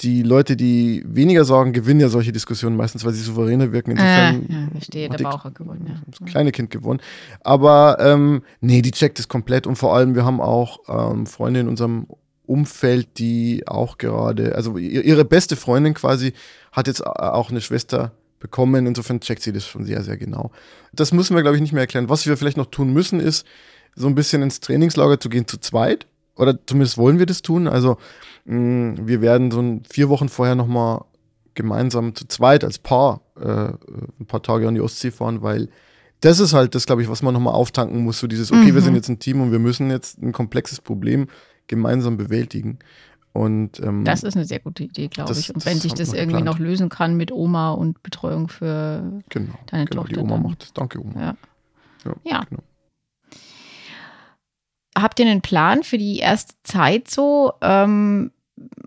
[0.01, 3.91] die Leute, die weniger sagen, gewinnen ja solche Diskussionen meistens, weil sie souveräner wirken.
[3.97, 5.87] Äh, Insofern ja, verstehe, der die- Bauch hat gewonnen.
[5.89, 5.95] Ja.
[6.07, 7.01] das kleine Kind gewonnen.
[7.43, 11.61] Aber ähm, nee, die checkt es komplett und vor allem, wir haben auch ähm, Freunde
[11.61, 12.07] in unserem
[12.47, 16.33] Umfeld, die auch gerade, also ihr- ihre beste Freundin quasi
[16.73, 18.87] hat jetzt auch eine Schwester bekommen.
[18.87, 20.53] Insofern checkt sie das schon sehr, sehr genau.
[20.93, 22.09] Das müssen wir, glaube ich, nicht mehr erklären.
[22.09, 23.45] Was wir vielleicht noch tun müssen, ist,
[23.97, 26.07] so ein bisschen ins Trainingslager zu gehen zu zweit.
[26.39, 27.67] Oder zumindest wollen wir das tun.
[27.69, 27.97] Also
[28.47, 31.05] mh, wir werden so ein, vier Wochen vorher nochmal
[31.55, 33.73] gemeinsam zu zweit als Paar äh,
[34.21, 35.69] ein paar Tage an die Ostsee fahren, weil
[36.21, 38.19] das ist halt das, glaube ich, was man nochmal auftanken muss.
[38.19, 41.27] So dieses, okay, wir sind jetzt ein Team und wir müssen jetzt ein komplexes Problem
[41.69, 42.79] gemeinsam bewältigen.
[43.33, 45.55] Und ähm, Das ist eine sehr gute Idee, glaube ich.
[45.55, 46.47] Und wenn sich das irgendwie geplant.
[46.47, 50.43] noch lösen kann mit Oma und Betreuung für genau, deine genau die Tochter Oma dann.
[50.43, 50.73] macht das.
[50.73, 51.21] Danke, Oma.
[51.21, 51.37] Ja.
[52.05, 52.45] Ja, Ja.
[52.49, 52.63] Genau.
[55.03, 57.53] Habt ihr einen Plan für die erste Zeit so?
[57.63, 58.31] Ähm,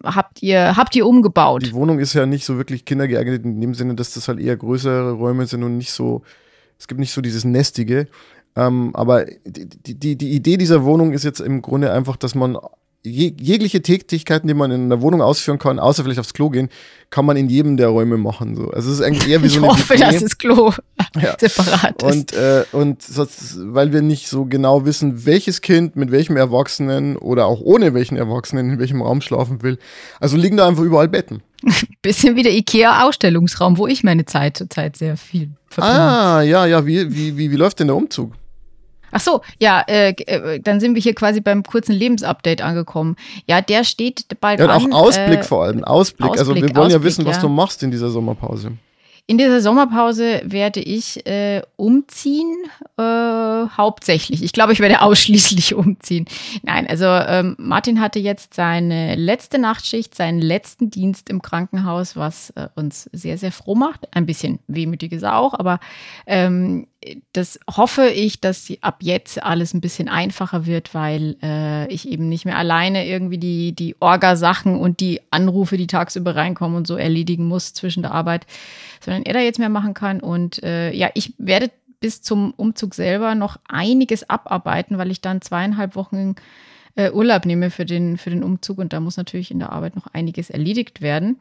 [0.03, 1.63] habt ihr habt ihr umgebaut?
[1.65, 4.57] Die Wohnung ist ja nicht so wirklich kindergeeignet in dem Sinne, dass das halt eher
[4.57, 6.23] größere Räume sind und nicht so,
[6.77, 8.07] es gibt nicht so dieses Nestige.
[8.55, 12.35] Ähm, aber die, die- die, die Idee dieser Wohnung ist jetzt im Grunde einfach, dass
[12.35, 12.57] man
[13.03, 16.69] je, jegliche Tätigkeiten, die man in einer Wohnung ausführen kann, außer vielleicht aufs Klo gehen,
[17.09, 18.55] kann man in jedem der Räume machen.
[18.55, 18.69] So.
[18.69, 19.99] Also es ist eigentlich eher wie ich so eine hoffe, WG.
[20.01, 20.71] dass das Klo
[21.21, 21.35] Ja.
[21.39, 22.11] separat ist.
[22.15, 27.17] Und, äh, und sonst, weil wir nicht so genau wissen, welches Kind mit welchem Erwachsenen
[27.17, 29.77] oder auch ohne welchen Erwachsenen in welchem Raum schlafen will.
[30.19, 31.41] Also liegen da einfach überall Betten.
[32.01, 35.95] Bisschen wie der IKEA-Ausstellungsraum, wo ich meine Zeit zurzeit sehr viel verbringe.
[35.99, 38.33] Ah, ja, ja, wie, wie, wie, wie läuft denn der Umzug?
[39.11, 43.15] Ach so, ja, äh, äh, dann sind wir hier quasi beim kurzen Lebensupdate angekommen.
[43.47, 44.93] Ja, der steht bald Ja, und an.
[44.93, 45.83] auch Ausblick äh, vor allem.
[45.83, 46.31] Ausblick.
[46.31, 47.41] also wir Ausblick, wollen ja Ausblick, wissen, was ja.
[47.43, 48.73] du machst in dieser Sommerpause.
[49.27, 52.53] In dieser Sommerpause werde ich äh, umziehen,
[52.97, 54.43] äh, hauptsächlich.
[54.43, 56.25] Ich glaube, ich werde ausschließlich umziehen.
[56.63, 62.49] Nein, also ähm, Martin hatte jetzt seine letzte Nachtschicht, seinen letzten Dienst im Krankenhaus, was
[62.51, 64.07] äh, uns sehr, sehr froh macht.
[64.13, 65.79] Ein bisschen wehmütig ist er auch, aber
[66.25, 66.87] ähm,
[67.33, 72.29] das hoffe ich, dass ab jetzt alles ein bisschen einfacher wird, weil äh, ich eben
[72.29, 76.95] nicht mehr alleine irgendwie die, die Orga-Sachen und die Anrufe, die tagsüber reinkommen und so
[76.95, 78.45] erledigen muss zwischen der Arbeit,
[79.03, 80.19] sondern er da jetzt mehr machen kann.
[80.19, 85.41] Und äh, ja, ich werde bis zum Umzug selber noch einiges abarbeiten, weil ich dann
[85.41, 86.35] zweieinhalb Wochen
[86.95, 89.95] äh, Urlaub nehme für den, für den Umzug und da muss natürlich in der Arbeit
[89.95, 91.39] noch einiges erledigt werden.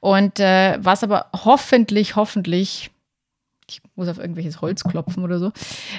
[0.00, 2.90] Und äh, was aber hoffentlich, hoffentlich
[3.68, 5.52] ich muss auf irgendwelches Holz klopfen oder so,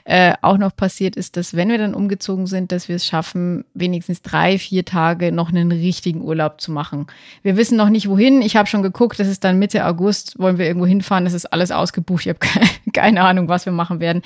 [0.05, 3.65] äh, auch noch passiert ist, dass wenn wir dann umgezogen sind, dass wir es schaffen,
[3.74, 7.07] wenigstens drei, vier Tage noch einen richtigen Urlaub zu machen.
[7.43, 8.41] Wir wissen noch nicht wohin.
[8.41, 11.51] Ich habe schon geguckt, das ist dann Mitte August, wollen wir irgendwo hinfahren, das ist
[11.53, 12.26] alles ausgebucht.
[12.26, 14.22] Ich habe keine, keine Ahnung, was wir machen werden.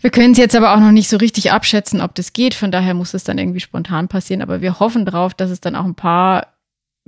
[0.00, 2.54] Wir können es jetzt aber auch noch nicht so richtig abschätzen, ob das geht.
[2.54, 4.40] Von daher muss es dann irgendwie spontan passieren.
[4.40, 6.46] Aber wir hoffen drauf, dass es dann auch ein paar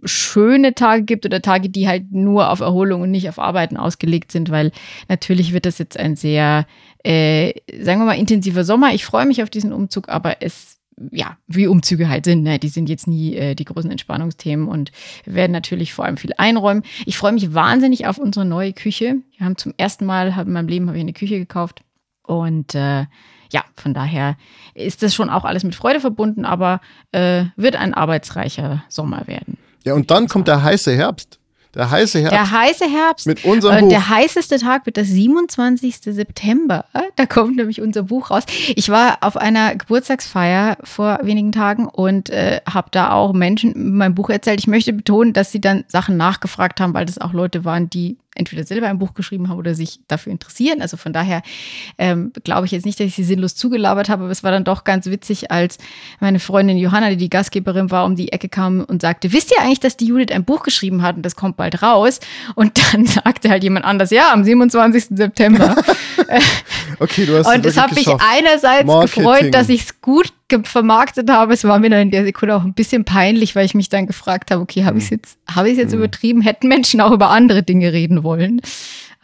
[0.04, 4.32] schöne Tage gibt oder Tage, die halt nur auf Erholung und nicht auf Arbeiten ausgelegt
[4.32, 4.72] sind, weil
[5.08, 6.66] natürlich wird das jetzt ein sehr,
[7.04, 8.92] äh, sagen wir mal, intensiver Sommer.
[8.94, 10.78] Ich freue mich auf diesen Umzug, aber es,
[11.10, 12.58] ja, wie Umzüge halt sind, ne?
[12.58, 14.92] die sind jetzt nie äh, die großen Entspannungsthemen und
[15.24, 16.82] werden natürlich vor allem viel einräumen.
[17.06, 19.16] Ich freue mich wahnsinnig auf unsere neue Küche.
[19.36, 21.82] Wir haben zum ersten Mal hab, in meinem Leben ich eine Küche gekauft
[22.22, 23.06] und äh,
[23.52, 24.36] ja, von daher
[24.74, 26.80] ist das schon auch alles mit Freude verbunden, aber
[27.12, 29.58] äh, wird ein arbeitsreicher Sommer werden.
[29.84, 31.38] Ja, und dann kommt der heiße Herbst.
[31.74, 33.26] Der heiße Herbst Der heiße Herbst.
[33.26, 33.88] mit unserem Buch.
[33.88, 35.96] Der heißeste Tag wird der 27.
[36.02, 36.84] September.
[37.16, 38.44] Da kommt nämlich unser Buch raus.
[38.76, 44.14] Ich war auf einer Geburtstagsfeier vor wenigen Tagen und äh, habe da auch Menschen mein
[44.14, 44.60] Buch erzählt.
[44.60, 48.18] Ich möchte betonen, dass sie dann Sachen nachgefragt haben, weil das auch Leute waren, die
[48.34, 50.80] entweder selber ein Buch geschrieben haben oder sich dafür interessieren.
[50.80, 51.42] Also von daher
[51.98, 54.64] ähm, glaube ich jetzt nicht, dass ich sie sinnlos zugelabert habe, aber es war dann
[54.64, 55.78] doch ganz witzig, als
[56.20, 59.62] meine Freundin Johanna, die die Gastgeberin war, um die Ecke kam und sagte, wisst ihr
[59.62, 62.20] eigentlich, dass die Judith ein Buch geschrieben hat und das kommt bald raus?
[62.54, 65.08] Und dann sagte halt jemand anders, ja, am 27.
[65.10, 65.76] September.
[66.98, 69.24] okay, du hast und es hat mich einerseits Marketing.
[69.24, 70.32] gefreut, dass ich es gut
[70.64, 71.54] vermarktet habe.
[71.54, 74.06] Es war mir dann in der Sekunde auch ein bisschen peinlich, weil ich mich dann
[74.06, 75.16] gefragt habe, okay, habe ich es Mhm.
[75.16, 76.40] jetzt, habe ich jetzt übertrieben?
[76.42, 78.60] Hätten Menschen auch über andere Dinge reden wollen?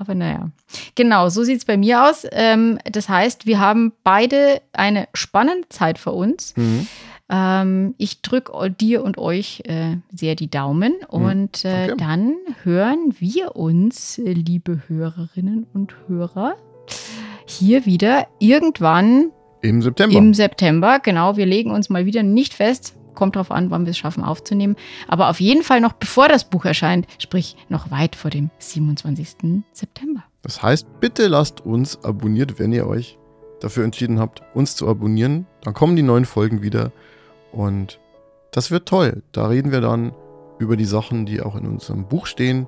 [0.00, 0.50] Aber naja,
[0.94, 2.24] genau, so sieht es bei mir aus.
[2.30, 6.54] Ähm, das heißt, wir haben beide eine spannende Zeit vor uns.
[6.56, 6.86] Mhm.
[7.30, 11.96] Ähm, ich drücke dir und euch äh, sehr die Daumen und äh, danke.
[11.96, 16.54] dann hören wir uns, äh, liebe Hörerinnen und Hörer,
[17.44, 19.30] hier wieder irgendwann
[19.60, 20.16] Im September.
[20.16, 20.98] im September.
[21.00, 22.94] Genau, wir legen uns mal wieder nicht fest.
[23.14, 24.76] Kommt drauf an, wann wir es schaffen aufzunehmen.
[25.08, 29.64] Aber auf jeden Fall noch bevor das Buch erscheint, sprich noch weit vor dem 27.
[29.72, 30.22] September.
[30.42, 33.18] Das heißt, bitte lasst uns abonniert, wenn ihr euch
[33.60, 35.46] dafür entschieden habt, uns zu abonnieren.
[35.62, 36.92] Dann kommen die neuen Folgen wieder
[37.50, 37.98] und
[38.52, 39.22] das wird toll.
[39.32, 40.12] Da reden wir dann
[40.58, 42.66] über die Sachen, die auch in unserem Buch stehen.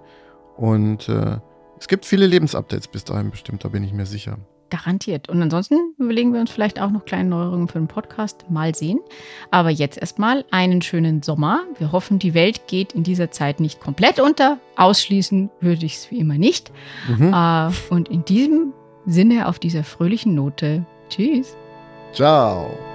[0.56, 1.38] Und äh,
[1.78, 4.38] es gibt viele Lebensupdates bis dahin bestimmt, da bin ich mir sicher.
[4.70, 5.28] Garantiert.
[5.28, 8.46] Und ansonsten überlegen wir uns vielleicht auch noch kleine Neuerungen für den Podcast.
[8.48, 9.00] Mal sehen.
[9.50, 11.62] Aber jetzt erstmal einen schönen Sommer.
[11.78, 14.58] Wir hoffen, die Welt geht in dieser Zeit nicht komplett unter.
[14.76, 16.72] Ausschließen würde ich es wie immer nicht.
[17.08, 17.34] Mhm.
[17.34, 18.72] Äh, und in diesem
[19.06, 20.84] Sinne, auf dieser fröhlichen Note.
[21.08, 21.56] Tschüss.
[22.12, 22.89] Ciao.